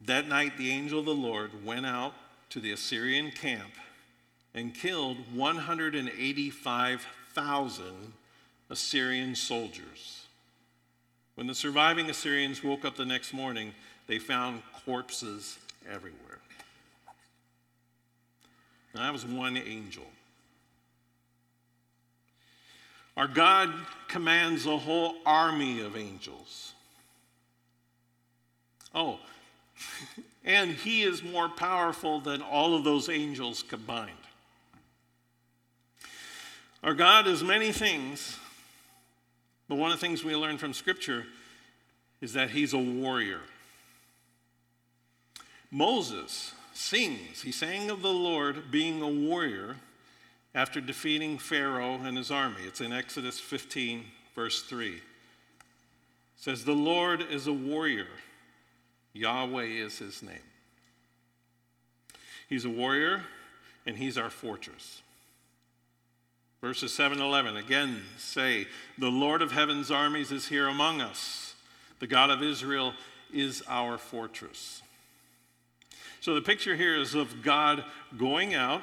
That 0.06 0.28
night, 0.28 0.56
the 0.58 0.70
angel 0.70 1.00
of 1.00 1.06
the 1.06 1.14
Lord 1.14 1.64
went 1.64 1.86
out 1.86 2.12
to 2.50 2.60
the 2.60 2.72
Assyrian 2.72 3.30
camp 3.30 3.72
and 4.54 4.74
killed 4.74 5.16
185,000 5.32 8.12
Assyrian 8.68 9.34
soldiers. 9.34 10.26
When 11.36 11.46
the 11.46 11.54
surviving 11.54 12.10
Assyrians 12.10 12.62
woke 12.62 12.84
up 12.84 12.96
the 12.96 13.06
next 13.06 13.32
morning, 13.32 13.72
they 14.06 14.18
found 14.18 14.60
corpses 14.84 15.58
everywhere. 15.90 16.20
And 18.92 19.02
that 19.02 19.12
was 19.12 19.24
one 19.24 19.56
angel. 19.56 20.04
Our 23.16 23.26
God 23.26 23.72
commands 24.08 24.66
a 24.66 24.76
whole 24.76 25.14
army 25.24 25.80
of 25.80 25.96
angels. 25.96 26.74
Oh, 28.94 29.18
and 30.44 30.72
he 30.72 31.02
is 31.02 31.22
more 31.22 31.48
powerful 31.48 32.20
than 32.20 32.42
all 32.42 32.74
of 32.74 32.84
those 32.84 33.08
angels 33.08 33.62
combined. 33.62 34.10
Our 36.82 36.94
God 36.94 37.26
is 37.26 37.42
many 37.42 37.72
things, 37.72 38.38
but 39.68 39.76
one 39.76 39.90
of 39.90 39.98
the 39.98 40.06
things 40.06 40.22
we 40.22 40.36
learn 40.36 40.58
from 40.58 40.74
Scripture 40.74 41.24
is 42.20 42.34
that 42.34 42.50
he's 42.50 42.74
a 42.74 42.78
warrior. 42.78 43.40
Moses 45.70 46.52
sings, 46.74 47.42
he 47.42 47.52
sang 47.52 47.90
of 47.90 48.02
the 48.02 48.12
Lord 48.12 48.70
being 48.70 49.00
a 49.00 49.08
warrior 49.08 49.76
after 50.54 50.80
defeating 50.80 51.38
Pharaoh 51.38 52.00
and 52.04 52.16
his 52.16 52.30
army. 52.30 52.60
It's 52.66 52.80
in 52.80 52.92
Exodus 52.92 53.40
15, 53.40 54.04
verse 54.34 54.62
3. 54.62 54.88
It 54.94 55.02
says, 56.36 56.64
The 56.64 56.72
Lord 56.72 57.22
is 57.22 57.46
a 57.46 57.52
warrior, 57.52 58.06
Yahweh 59.14 59.64
is 59.64 59.98
his 59.98 60.22
name. 60.22 60.34
He's 62.48 62.66
a 62.66 62.70
warrior, 62.70 63.22
and 63.86 63.96
he's 63.96 64.18
our 64.18 64.28
fortress. 64.28 65.00
Verses 66.60 66.92
7 66.92 67.18
and 67.18 67.26
11 67.26 67.56
again 67.56 68.02
say, 68.18 68.66
The 68.98 69.08
Lord 69.08 69.40
of 69.40 69.52
heaven's 69.52 69.90
armies 69.90 70.32
is 70.32 70.48
here 70.48 70.68
among 70.68 71.00
us. 71.00 71.54
The 72.00 72.06
God 72.06 72.30
of 72.30 72.42
Israel 72.42 72.94
is 73.32 73.62
our 73.68 73.98
fortress. 73.98 74.82
So 76.20 76.34
the 76.34 76.40
picture 76.40 76.74
here 76.74 76.96
is 76.96 77.14
of 77.14 77.42
God 77.42 77.84
going 78.16 78.54
out 78.54 78.82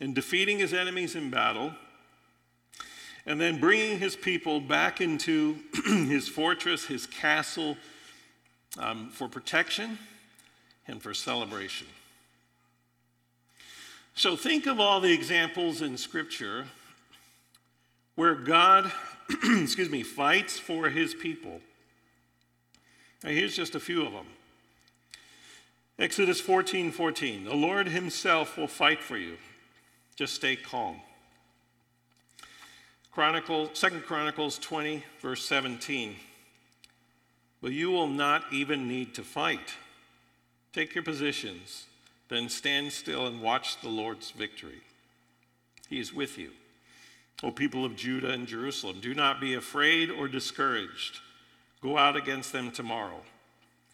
and 0.00 0.14
defeating 0.14 0.58
his 0.58 0.72
enemies 0.72 1.16
in 1.16 1.30
battle 1.30 1.72
and 3.26 3.40
then 3.40 3.60
bringing 3.60 3.98
his 3.98 4.16
people 4.16 4.60
back 4.60 5.00
into 5.00 5.56
his 5.84 6.28
fortress, 6.28 6.86
his 6.86 7.06
castle, 7.06 7.76
um, 8.76 9.08
for 9.10 9.28
protection 9.28 9.98
and 10.86 11.02
for 11.02 11.14
celebration. 11.14 11.86
So 14.14 14.36
think 14.36 14.66
of 14.66 14.80
all 14.80 15.00
the 15.00 15.12
examples 15.12 15.80
in 15.80 15.96
Scripture 15.96 16.66
where 18.16 18.34
God, 18.34 18.90
excuse 19.30 19.88
me, 19.88 20.02
fights 20.02 20.58
for 20.58 20.88
his 20.88 21.14
people. 21.14 21.60
Now, 23.22 23.30
here's 23.30 23.54
just 23.54 23.76
a 23.76 23.80
few 23.80 24.04
of 24.04 24.12
them. 24.12 24.26
Exodus 25.98 26.40
14 26.40 26.90
14. 26.90 27.44
The 27.44 27.54
Lord 27.54 27.88
himself 27.88 28.56
will 28.56 28.66
fight 28.66 29.00
for 29.00 29.16
you. 29.16 29.36
Just 30.16 30.34
stay 30.34 30.56
calm. 30.56 31.00
Chronicle, 33.12 33.68
2 33.68 34.00
Chronicles 34.00 34.58
20, 34.58 35.04
verse 35.20 35.44
17. 35.44 36.16
But 37.60 37.72
you 37.72 37.90
will 37.90 38.06
not 38.06 38.44
even 38.52 38.88
need 38.88 39.14
to 39.14 39.22
fight. 39.22 39.74
Take 40.72 40.94
your 40.94 41.04
positions 41.04 41.86
then 42.28 42.48
stand 42.48 42.92
still 42.92 43.26
and 43.26 43.40
watch 43.40 43.80
the 43.80 43.88
Lord's 43.88 44.30
victory. 44.30 44.82
He 45.88 45.98
is 45.98 46.12
with 46.12 46.38
you. 46.38 46.50
O 47.42 47.50
people 47.50 47.84
of 47.84 47.96
Judah 47.96 48.30
and 48.30 48.46
Jerusalem, 48.46 48.98
do 49.00 49.14
not 49.14 49.40
be 49.40 49.54
afraid 49.54 50.10
or 50.10 50.28
discouraged. 50.28 51.20
Go 51.80 51.96
out 51.96 52.16
against 52.16 52.52
them 52.52 52.70
tomorrow, 52.70 53.20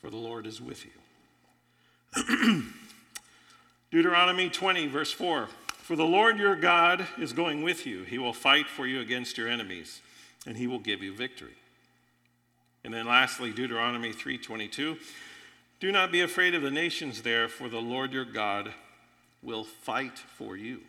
for 0.01 0.11
the 0.11 0.17
Lord 0.17 0.47
is 0.47 0.61
with 0.61 0.85
you. 0.85 2.62
Deuteronomy 3.91 4.49
20, 4.49 4.87
verse 4.89 5.12
4 5.12 5.49
For 5.69 5.95
the 5.95 6.07
Lord 6.07 6.39
your 6.39 6.57
God 6.57 7.07
is 7.19 7.33
going 7.33 7.62
with 7.62 7.87
you. 7.87 8.03
He 8.03 8.19
will 8.19 8.33
fight 8.33 8.67
for 8.67 8.87
you 8.87 9.01
against 9.01 9.37
your 9.37 9.49
enemies, 9.49 10.01
and 10.47 10.57
he 10.57 10.67
will 10.67 10.79
give 10.79 11.03
you 11.03 11.15
victory. 11.15 11.55
And 12.85 12.93
then 12.93 13.07
lastly, 13.07 13.51
Deuteronomy 13.51 14.12
3:22 14.12 14.99
do 15.80 15.93
not 15.93 16.12
be 16.12 16.20
afraid 16.20 16.55
of 16.55 16.62
the 16.62 16.70
nations 16.70 17.22
there, 17.22 17.49
for 17.49 17.68
the 17.68 17.80
Lord 17.80 18.12
your 18.12 18.24
God 18.24 18.72
will 19.43 19.64
fight 19.64 20.18
for 20.18 20.57
you. 20.57 20.80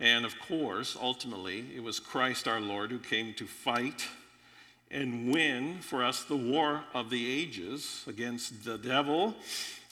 And 0.00 0.26
of 0.26 0.38
course, 0.40 0.96
ultimately, 1.00 1.66
it 1.74 1.82
was 1.82 2.00
Christ 2.00 2.48
our 2.48 2.60
Lord 2.60 2.90
who 2.90 2.98
came 2.98 3.34
to 3.34 3.46
fight 3.46 4.06
and 4.90 5.32
win 5.32 5.78
for 5.80 6.04
us 6.04 6.24
the 6.24 6.36
war 6.36 6.84
of 6.92 7.08
the 7.08 7.30
ages 7.30 8.02
against 8.06 8.64
the 8.64 8.76
devil, 8.76 9.34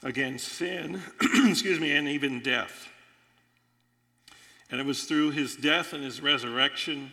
against 0.02 0.48
sin, 0.48 1.00
excuse 1.46 1.80
me, 1.80 1.94
and 1.94 2.08
even 2.08 2.42
death. 2.42 2.88
And 4.70 4.80
it 4.80 4.86
was 4.86 5.04
through 5.04 5.30
his 5.30 5.56
death 5.56 5.92
and 5.92 6.04
his 6.04 6.20
resurrection 6.20 7.12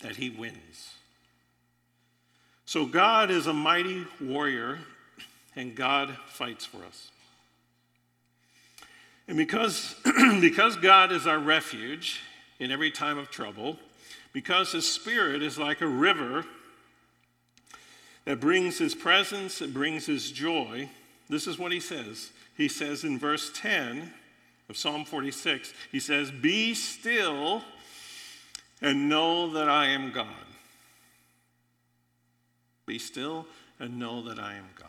that 0.00 0.16
he 0.16 0.30
wins. 0.30 0.94
So 2.64 2.84
God 2.84 3.30
is 3.30 3.46
a 3.46 3.52
mighty 3.52 4.04
warrior, 4.20 4.78
and 5.56 5.74
God 5.74 6.16
fights 6.26 6.64
for 6.64 6.84
us. 6.84 7.10
And 9.26 9.36
because, 9.36 9.94
because 10.40 10.76
God 10.76 11.12
is 11.12 11.26
our 11.26 11.38
refuge 11.38 12.20
in 12.58 12.70
every 12.70 12.90
time 12.90 13.18
of 13.18 13.30
trouble, 13.30 13.78
because 14.32 14.72
his 14.72 14.90
spirit 14.90 15.42
is 15.42 15.58
like 15.58 15.80
a 15.80 15.86
river 15.86 16.44
that 18.24 18.40
brings 18.40 18.78
his 18.78 18.94
presence, 18.94 19.62
it 19.62 19.72
brings 19.72 20.06
his 20.06 20.30
joy, 20.30 20.88
this 21.28 21.46
is 21.46 21.58
what 21.58 21.72
he 21.72 21.80
says. 21.80 22.30
He 22.56 22.68
says 22.68 23.04
in 23.04 23.18
verse 23.18 23.50
10 23.54 24.12
of 24.68 24.76
Psalm 24.76 25.04
46, 25.04 25.72
he 25.92 26.00
says, 26.00 26.30
Be 26.30 26.74
still 26.74 27.62
and 28.80 29.08
know 29.08 29.52
that 29.52 29.68
I 29.68 29.86
am 29.86 30.12
God. 30.12 30.26
Be 32.86 32.98
still 32.98 33.46
and 33.78 33.98
know 33.98 34.22
that 34.22 34.38
I 34.38 34.54
am 34.54 34.68
God. 34.78 34.88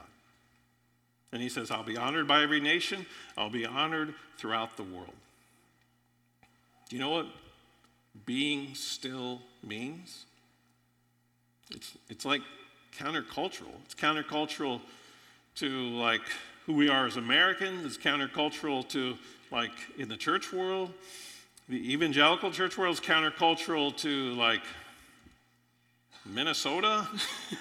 And 1.32 1.42
he 1.42 1.50
says, 1.50 1.70
I'll 1.70 1.84
be 1.84 1.98
honored 1.98 2.28
by 2.28 2.42
every 2.42 2.60
nation, 2.60 3.06
I'll 3.38 3.50
be 3.50 3.66
honored 3.66 4.14
throughout 4.38 4.78
the 4.78 4.84
world. 4.84 5.14
Do 6.90 6.96
you 6.96 7.02
know 7.02 7.12
what 7.12 7.28
being 8.26 8.74
still 8.74 9.42
means? 9.64 10.26
It's, 11.70 11.96
it's 12.10 12.26
like 12.26 12.42
countercultural. 12.98 13.74
It's 13.86 13.94
countercultural 13.94 14.82
to 15.56 15.68
like 15.90 16.22
who 16.66 16.74
we 16.74 16.90
are 16.90 17.06
as 17.06 17.18
Americans, 17.18 17.86
it's 17.86 17.98
countercultural 17.98 18.88
to 18.90 19.16
like 19.52 19.72
in 19.98 20.10
the 20.10 20.18
church 20.18 20.52
world. 20.54 20.94
The 21.70 21.94
evangelical 21.94 22.50
church 22.50 22.80
world 22.80 22.96
is 22.96 23.00
countercultural 23.00 23.96
to 23.98 24.34
like 24.34 24.64
Minnesota. 26.26 27.08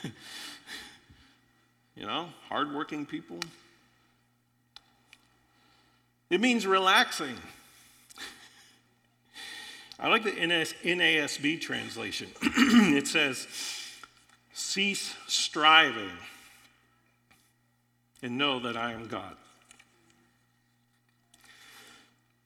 you 1.95 2.07
know, 2.07 2.31
hardworking 2.49 3.05
people. 3.05 3.39
It 6.31 6.41
means 6.41 6.67
relaxing. 6.67 7.37
I 10.01 10.09
like 10.09 10.25
the 10.25 10.31
NASB 10.31 11.61
translation. 11.61 12.29
it 12.43 13.07
says, 13.09 13.47
cease 14.55 15.15
striving 15.27 16.13
and 18.23 18.39
know 18.39 18.59
that 18.61 18.77
I 18.79 18.93
am 18.93 19.07
God. 19.09 19.37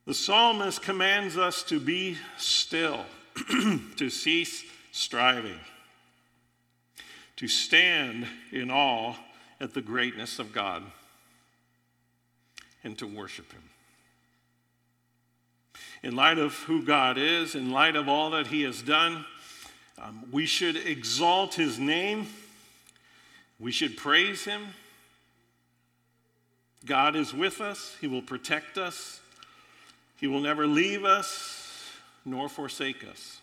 The 0.06 0.14
psalmist 0.14 0.82
commands 0.82 1.36
us 1.36 1.62
to 1.64 1.78
be 1.78 2.18
still, 2.36 3.04
to 3.96 4.10
cease 4.10 4.64
striving, 4.90 5.58
to 7.36 7.48
stand 7.48 8.26
in 8.50 8.70
awe 8.70 9.14
at 9.60 9.74
the 9.74 9.82
greatness 9.82 10.38
of 10.38 10.52
God, 10.52 10.82
and 12.84 12.98
to 12.98 13.06
worship 13.06 13.52
Him 13.52 13.62
in 16.02 16.16
light 16.16 16.38
of 16.38 16.54
who 16.54 16.82
God 16.82 17.16
is, 17.16 17.54
in 17.54 17.70
light 17.70 17.96
of 17.96 18.08
all 18.08 18.30
that 18.30 18.48
He 18.48 18.62
has 18.62 18.82
done, 18.82 19.24
um, 20.00 20.24
we 20.32 20.46
should 20.46 20.76
exalt 20.76 21.54
His 21.54 21.78
name. 21.78 22.26
We 23.60 23.70
should 23.70 23.96
praise 23.96 24.44
Him. 24.44 24.62
God 26.84 27.14
is 27.14 27.32
with 27.32 27.60
us, 27.60 27.96
He 28.00 28.08
will 28.08 28.22
protect 28.22 28.76
us, 28.76 29.20
He 30.22 30.28
will 30.28 30.40
never 30.40 30.68
leave 30.68 31.04
us 31.04 31.90
nor 32.24 32.48
forsake 32.48 33.04
us. 33.04 33.40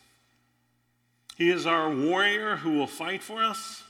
He 1.36 1.50
is 1.50 1.66
our 1.66 1.94
warrior 1.94 2.56
who 2.56 2.72
will 2.72 2.88
fight 2.88 3.22
for 3.22 3.44
us. 3.44 3.84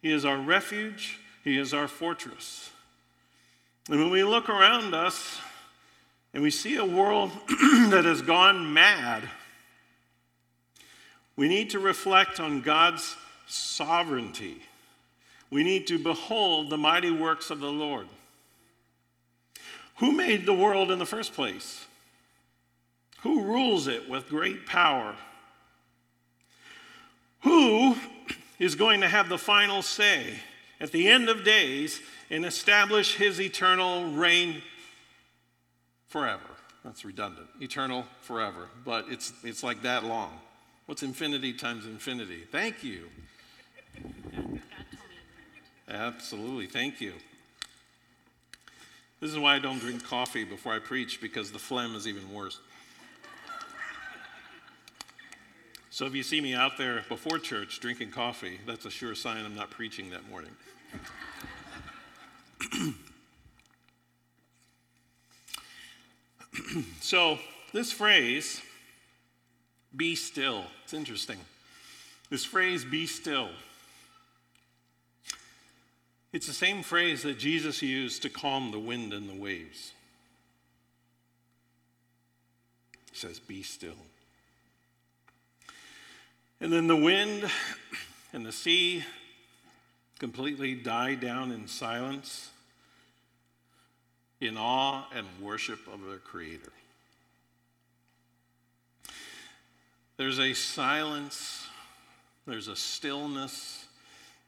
He 0.00 0.10
is 0.10 0.24
our 0.24 0.38
refuge. 0.38 1.20
He 1.44 1.58
is 1.58 1.74
our 1.74 1.86
fortress. 1.86 2.70
And 3.90 4.00
when 4.00 4.08
we 4.08 4.24
look 4.24 4.48
around 4.48 4.94
us, 4.94 5.38
and 6.32 6.42
we 6.42 6.50
see 6.50 6.76
a 6.76 6.84
world 6.84 7.30
that 7.90 8.04
has 8.06 8.22
gone 8.22 8.72
mad, 8.72 9.28
we 11.36 11.46
need 11.46 11.68
to 11.70 11.78
reflect 11.78 12.40
on 12.40 12.62
God's 12.62 13.16
sovereignty. 13.46 14.62
We 15.50 15.62
need 15.62 15.86
to 15.88 15.98
behold 15.98 16.70
the 16.70 16.78
mighty 16.78 17.10
works 17.10 17.50
of 17.50 17.60
the 17.60 17.70
Lord. 17.70 18.08
Who 19.98 20.12
made 20.12 20.46
the 20.46 20.54
world 20.54 20.90
in 20.90 20.98
the 20.98 21.06
first 21.06 21.32
place? 21.32 21.86
Who 23.22 23.42
rules 23.42 23.86
it 23.86 24.08
with 24.08 24.28
great 24.28 24.66
power? 24.66 25.16
Who 27.42 27.96
is 28.58 28.74
going 28.74 29.00
to 29.00 29.08
have 29.08 29.28
the 29.28 29.38
final 29.38 29.82
say 29.82 30.38
at 30.80 30.92
the 30.92 31.08
end 31.08 31.28
of 31.28 31.44
days 31.44 32.00
and 32.30 32.44
establish 32.44 33.16
his 33.16 33.40
eternal 33.40 34.12
reign 34.12 34.62
forever. 36.08 36.42
That's 36.84 37.04
redundant. 37.04 37.48
Eternal 37.60 38.04
forever. 38.22 38.68
But 38.84 39.06
it's, 39.08 39.32
it's 39.42 39.62
like 39.62 39.82
that 39.82 40.04
long. 40.04 40.38
What's 40.86 41.02
infinity 41.02 41.52
times 41.52 41.84
infinity? 41.86 42.44
Thank 42.50 42.84
you. 42.84 43.08
Absolutely. 45.88 46.66
Thank 46.66 47.00
you. 47.00 47.12
This 49.20 49.30
is 49.30 49.38
why 49.38 49.54
I 49.54 49.58
don't 49.58 49.78
drink 49.78 50.04
coffee 50.04 50.44
before 50.44 50.74
I 50.74 50.78
preach 50.78 51.20
because 51.20 51.50
the 51.50 51.58
phlegm 51.58 51.94
is 51.94 52.06
even 52.06 52.30
worse. 52.32 52.60
So 55.90 56.04
if 56.04 56.14
you 56.14 56.22
see 56.22 56.42
me 56.42 56.52
out 56.52 56.76
there 56.76 57.02
before 57.08 57.38
church 57.38 57.80
drinking 57.80 58.10
coffee, 58.10 58.60
that's 58.66 58.84
a 58.84 58.90
sure 58.90 59.14
sign 59.14 59.46
I'm 59.46 59.54
not 59.54 59.70
preaching 59.70 60.10
that 60.10 60.28
morning. 60.28 60.50
so, 67.00 67.38
this 67.72 67.90
phrase, 67.90 68.60
be 69.96 70.14
still, 70.14 70.64
it's 70.84 70.92
interesting. 70.92 71.38
This 72.28 72.44
phrase, 72.44 72.84
be 72.84 73.06
still, 73.06 73.48
it's 76.36 76.46
the 76.46 76.52
same 76.52 76.82
phrase 76.82 77.22
that 77.22 77.38
Jesus 77.38 77.80
used 77.80 78.20
to 78.20 78.28
calm 78.28 78.70
the 78.70 78.78
wind 78.78 79.14
and 79.14 79.26
the 79.26 79.34
waves. 79.34 79.92
He 83.10 83.16
says, 83.16 83.38
Be 83.38 83.62
still. 83.62 83.96
And 86.60 86.70
then 86.70 86.88
the 86.88 86.96
wind 86.96 87.50
and 88.34 88.44
the 88.44 88.52
sea 88.52 89.02
completely 90.18 90.74
die 90.74 91.14
down 91.14 91.52
in 91.52 91.66
silence 91.68 92.50
in 94.38 94.58
awe 94.58 95.06
and 95.14 95.26
worship 95.40 95.80
of 95.90 96.04
their 96.04 96.18
Creator. 96.18 96.72
There's 100.18 100.38
a 100.38 100.52
silence, 100.52 101.66
there's 102.46 102.68
a 102.68 102.76
stillness 102.76 103.85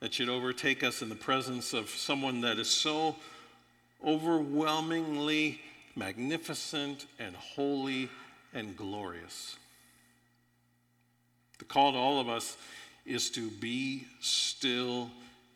that 0.01 0.15
should 0.15 0.29
overtake 0.29 0.85
us 0.85 1.03
in 1.03 1.09
the 1.09 1.15
presence 1.15 1.73
of 1.73 1.89
someone 1.91 2.41
that 2.43 2.59
is 2.59 2.69
so 2.69 3.17
overwhelmingly 4.05 5.61
magnificent 5.97 7.07
and 7.19 7.35
holy 7.35 8.09
and 8.55 8.77
glorious. 8.77 9.57
The 11.59 11.65
call 11.65 11.93
to 11.93 11.99
all 11.99 12.21
of 12.21 12.29
us 12.29 12.57
is 13.05 13.31
to 13.31 13.51
be 13.51 14.07
still 14.21 15.11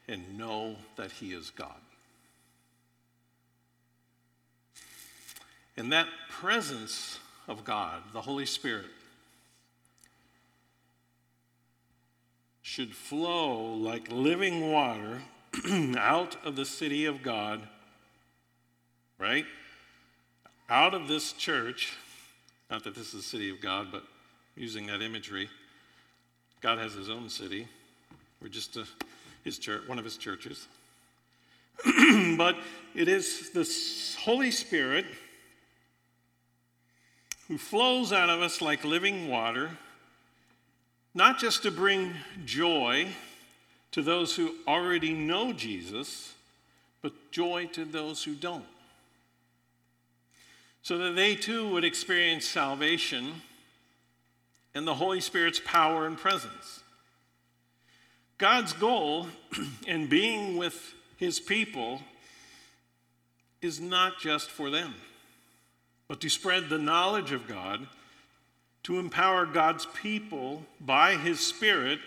and 0.09 0.37
know 0.37 0.77
that 0.97 1.13
He 1.13 1.33
is 1.33 1.51
God. 1.51 1.71
And 5.77 5.93
that 5.93 6.09
presence 6.29 7.19
of 7.49 7.65
God, 7.65 8.03
the 8.13 8.21
Holy 8.21 8.47
Spirit, 8.47 8.87
should 12.73 12.95
flow 12.95 13.75
like 13.75 14.11
living 14.11 14.73
water 14.73 15.21
out 15.99 16.39
of 16.43 16.57
the 16.57 16.65
city 16.65 17.05
of 17.05 17.23
God, 17.23 17.61
right? 19.19 19.45
Out 20.71 20.95
of 20.95 21.07
this 21.07 21.35
church. 21.35 21.93
Not 22.71 22.83
that 22.85 22.95
this 22.95 23.09
is 23.09 23.13
the 23.13 23.23
city 23.23 23.51
of 23.51 23.61
God, 23.61 23.89
but 23.93 24.05
using 24.57 24.87
that 24.87 25.03
imagery. 25.03 25.51
God 26.63 26.79
has 26.79 26.95
his 26.95 27.11
own 27.11 27.29
city. 27.29 27.69
We're 28.41 28.49
just 28.49 28.75
a, 28.79 28.87
his 29.45 29.59
church, 29.59 29.87
one 29.87 29.99
of 29.99 30.05
his 30.07 30.17
churches. 30.17 30.67
but 32.39 32.57
it 32.95 33.07
is 33.07 33.51
the 33.51 33.69
Holy 34.23 34.51
Spirit 34.51 35.05
who 37.49 37.59
flows 37.59 38.15
out 38.15 38.31
of 38.31 38.41
us 38.41 38.63
like 38.63 38.83
living 38.83 39.29
water, 39.29 39.77
not 41.15 41.39
just 41.39 41.63
to 41.63 41.71
bring 41.71 42.15
joy 42.45 43.09
to 43.93 44.03
those 44.03 44.35
who 44.35 44.55
already 44.67 45.13
know 45.13 45.53
Jesus, 45.53 46.35
but 47.03 47.13
joy 47.31 47.67
to 47.73 47.85
those 47.85 48.25
who 48.25 48.35
don't. 48.35 48.65
So 50.83 50.99
that 50.99 51.15
they 51.15 51.35
too 51.35 51.69
would 51.71 51.85
experience 51.85 52.47
salvation 52.47 53.43
and 54.75 54.87
the 54.87 54.95
Holy 54.95 55.21
Spirit's 55.21 55.61
power 55.65 56.07
and 56.07 56.17
presence. 56.17 56.81
God's 58.39 58.73
goal 58.73 59.29
in 59.87 60.09
being 60.09 60.57
with 60.57 60.95
his 61.19 61.39
people 61.39 62.01
is 63.61 63.81
not 63.81 64.19
just 64.19 64.51
for 64.51 64.71
them, 64.71 64.95
but 66.09 66.21
to 66.21 66.29
spread 66.29 66.69
the 66.69 66.79
knowledge 66.79 67.31
of 67.31 67.47
God, 67.47 67.87
to 68.85 68.99
empower 68.99 69.47
God's 69.47 69.87
people 69.87 70.63
by 70.81 71.17
his 71.17 71.41
Spirit 71.41 72.01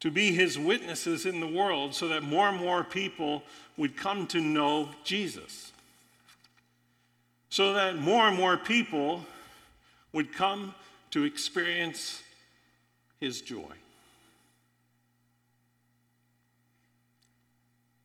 to 0.00 0.10
be 0.10 0.32
his 0.32 0.58
witnesses 0.58 1.26
in 1.26 1.40
the 1.40 1.46
world 1.46 1.94
so 1.94 2.08
that 2.08 2.22
more 2.22 2.48
and 2.48 2.58
more 2.58 2.82
people 2.82 3.42
would 3.76 3.96
come 3.96 4.26
to 4.28 4.40
know 4.40 4.88
Jesus. 5.04 5.72
So 7.50 7.74
that 7.74 7.96
more 7.96 8.28
and 8.28 8.36
more 8.36 8.56
people 8.56 9.24
would 10.12 10.32
come 10.32 10.74
to 11.10 11.24
experience 11.24 12.22
his 13.20 13.42
joy 13.42 13.72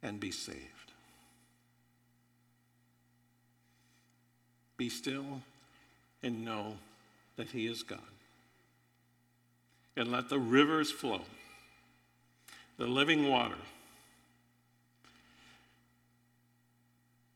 and 0.04 0.20
be 0.20 0.32
saved. 0.32 0.60
Be 4.78 4.90
still 4.90 5.42
and 6.22 6.44
know 6.44 6.76
that 7.38 7.50
he 7.50 7.68
is 7.68 7.84
God. 7.84 8.00
And 9.98 10.12
let 10.12 10.30
the 10.30 10.40
rivers 10.40 10.92
flow 10.92 11.22
the 12.78 12.86
living 12.86 13.30
water. 13.30 13.56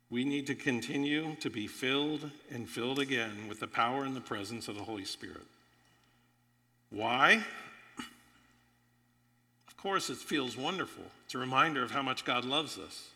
We 0.09 0.25
need 0.25 0.47
to 0.47 0.55
continue 0.55 1.35
to 1.39 1.49
be 1.49 1.67
filled 1.67 2.29
and 2.51 2.67
filled 2.67 2.99
again 2.99 3.47
with 3.47 3.59
the 3.59 3.67
power 3.67 4.03
and 4.03 4.15
the 4.15 4.21
presence 4.21 4.67
of 4.67 4.75
the 4.75 4.83
Holy 4.83 5.05
Spirit. 5.05 5.45
Why? 6.89 7.43
Of 9.67 9.77
course, 9.77 10.09
it 10.09 10.17
feels 10.17 10.57
wonderful. 10.57 11.03
It's 11.25 11.35
a 11.35 11.37
reminder 11.37 11.83
of 11.83 11.91
how 11.91 12.01
much 12.01 12.25
God 12.25 12.43
loves 12.43 12.77
us. 12.79 13.09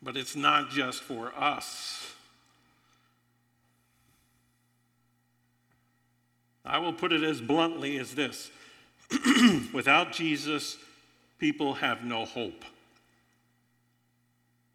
But 0.00 0.16
it's 0.16 0.36
not 0.36 0.70
just 0.70 1.02
for 1.02 1.34
us. 1.36 2.13
I 6.64 6.78
will 6.78 6.92
put 6.92 7.12
it 7.12 7.22
as 7.22 7.40
bluntly 7.40 7.98
as 7.98 8.14
this 8.14 8.50
without 9.72 10.12
Jesus, 10.12 10.76
people 11.38 11.74
have 11.74 12.04
no 12.04 12.24
hope. 12.24 12.64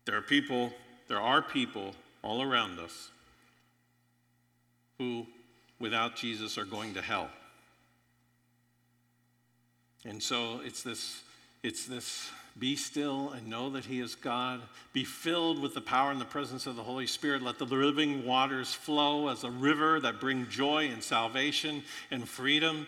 There 0.05 0.15
are 0.15 0.21
people, 0.21 0.71
there 1.07 1.19
are 1.19 1.41
people 1.41 1.95
all 2.21 2.41
around 2.41 2.79
us 2.79 3.09
who, 4.97 5.25
without 5.79 6.15
Jesus, 6.15 6.57
are 6.57 6.65
going 6.65 6.93
to 6.93 7.01
hell. 7.01 7.29
And 10.05 10.21
so 10.21 10.61
it's 10.63 10.83
this, 10.83 11.21
it's 11.63 11.85
this 11.85 12.29
be 12.59 12.75
still 12.75 13.31
and 13.31 13.47
know 13.47 13.69
that 13.71 13.85
He 13.85 13.99
is 13.99 14.15
God. 14.15 14.61
Be 14.93 15.03
filled 15.03 15.61
with 15.61 15.73
the 15.73 15.81
power 15.81 16.11
and 16.11 16.19
the 16.19 16.25
presence 16.25 16.67
of 16.67 16.75
the 16.75 16.83
Holy 16.83 17.07
Spirit. 17.07 17.41
Let 17.41 17.57
the 17.57 17.65
living 17.65 18.25
waters 18.25 18.73
flow 18.73 19.29
as 19.29 19.43
a 19.43 19.51
river 19.51 19.99
that 20.01 20.19
bring 20.19 20.47
joy 20.49 20.89
and 20.89 21.01
salvation 21.01 21.83
and 22.11 22.27
freedom, 22.27 22.87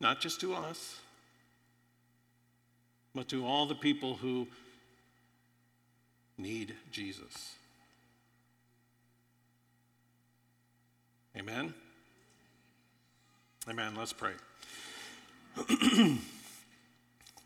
not 0.00 0.20
just 0.20 0.40
to 0.40 0.54
us, 0.54 1.00
but 3.14 3.28
to 3.28 3.46
all 3.46 3.66
the 3.66 3.74
people 3.74 4.16
who 4.16 4.46
need 6.36 6.74
Jesus. 6.92 7.54
Amen? 11.36 11.72
Amen. 13.68 13.94
Let's 13.96 14.12
pray. 14.12 14.32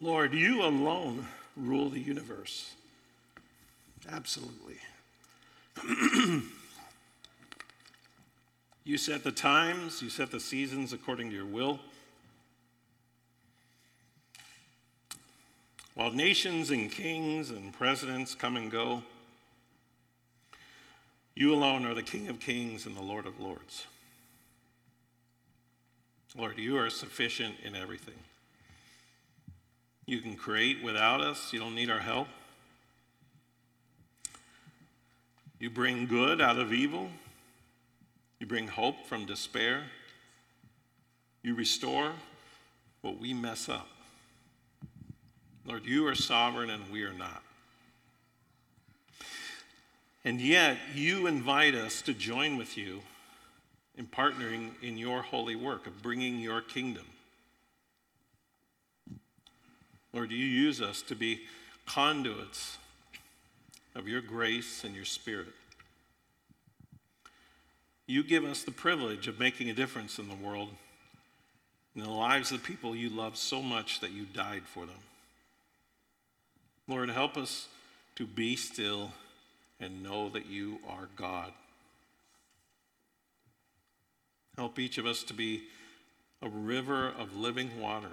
Lord, 0.03 0.34
you 0.34 0.64
alone 0.64 1.28
rule 1.57 1.88
the 1.88 2.00
universe. 2.00 2.74
Absolutely. 4.11 4.78
you 8.84 8.98
set 8.98 9.22
the 9.22 9.30
times, 9.30 10.03
you 10.03 10.11
set 10.11 10.32
the 10.32 10.40
seasons 10.40 10.92
according 10.92 11.30
to 11.30 11.36
your 11.36 11.46
will. 11.46 11.78
While 15.94 16.11
nations 16.11 16.72
and 16.72 16.90
kings 16.90 17.50
and 17.50 17.72
presidents 17.72 18.34
come 18.34 18.57
and 18.57 18.72
go, 18.72 19.05
you 21.36 21.55
alone 21.55 21.86
are 21.86 21.94
the 21.94 22.03
King 22.03 22.26
of 22.26 22.40
kings 22.40 22.86
and 22.86 22.96
the 22.96 23.03
Lord 23.03 23.24
of 23.24 23.38
lords. 23.38 23.86
Lord, 26.36 26.59
you 26.59 26.76
are 26.76 26.90
sufficient 26.90 27.55
in 27.62 27.76
everything. 27.76 28.14
You 30.07 30.20
can 30.20 30.34
create 30.36 30.82
without 30.82 31.20
us, 31.20 31.53
you 31.53 31.61
don't 31.61 31.74
need 31.74 31.90
our 31.90 32.00
help. 32.00 32.28
You 35.59 35.70
bring 35.70 36.07
good 36.07 36.40
out 36.40 36.59
of 36.59 36.72
evil, 36.72 37.09
you 38.40 38.46
bring 38.46 38.66
hope 38.66 39.07
from 39.07 39.26
despair, 39.26 39.84
you 41.42 41.55
restore 41.55 42.12
what 43.03 43.18
we 43.18 43.32
mess 43.32 43.68
up. 43.68 43.88
Lord, 45.64 45.84
you 45.84 46.07
are 46.09 46.14
sovereign 46.16 46.70
and 46.70 46.90
we 46.90 47.05
are 47.05 47.12
not. 47.12 47.42
And 50.24 50.40
yet, 50.40 50.78
you 50.94 51.26
invite 51.26 51.74
us 51.74 52.03
to 52.03 52.14
join 52.14 52.57
with 52.57 52.76
you 52.76 53.00
in 53.96 54.07
partnering 54.07 54.70
in 54.82 54.96
your 54.96 55.22
holy 55.22 55.57
work 55.57 55.86
of 55.86 56.03
bringing 56.03 56.38
your 56.38 56.61
kingdom. 56.61 57.05
Lord, 60.12 60.30
you 60.30 60.44
use 60.44 60.80
us 60.80 61.02
to 61.02 61.14
be 61.14 61.40
conduits 61.86 62.78
of 63.94 64.08
your 64.08 64.20
grace 64.20 64.84
and 64.84 64.94
your 64.94 65.04
spirit. 65.04 65.52
You 68.06 68.22
give 68.22 68.44
us 68.44 68.62
the 68.62 68.70
privilege 68.70 69.28
of 69.28 69.38
making 69.38 69.70
a 69.70 69.74
difference 69.74 70.18
in 70.18 70.28
the 70.28 70.34
world, 70.34 70.68
in 71.94 72.02
the 72.02 72.10
lives 72.10 72.52
of 72.52 72.62
the 72.62 72.66
people 72.66 72.94
you 72.94 73.08
love 73.08 73.36
so 73.36 73.62
much 73.62 74.00
that 74.00 74.12
you 74.12 74.24
died 74.24 74.62
for 74.64 74.86
them. 74.86 74.96
Lord, 76.88 77.08
help 77.10 77.36
us 77.36 77.68
to 78.16 78.26
be 78.26 78.56
still 78.56 79.12
and 79.80 80.02
know 80.02 80.28
that 80.30 80.46
you 80.46 80.78
are 80.88 81.08
God. 81.16 81.52
Help 84.56 84.78
each 84.78 84.98
of 84.98 85.06
us 85.06 85.22
to 85.24 85.34
be 85.34 85.62
a 86.42 86.48
river 86.48 87.08
of 87.18 87.36
living 87.36 87.80
water, 87.80 88.10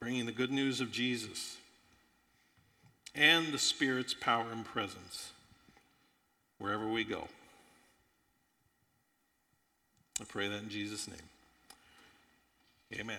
bringing 0.00 0.26
the 0.26 0.32
good 0.32 0.50
news 0.50 0.80
of 0.80 0.92
Jesus 0.92 1.56
and 3.14 3.52
the 3.52 3.58
Spirit's 3.58 4.14
power 4.14 4.46
and 4.52 4.64
presence 4.64 5.32
wherever 6.58 6.86
we 6.86 7.04
go. 7.04 7.26
I 10.20 10.24
pray 10.24 10.48
that 10.48 10.62
in 10.62 10.68
Jesus' 10.68 11.08
name. 11.08 11.16
Amen. 13.00 13.18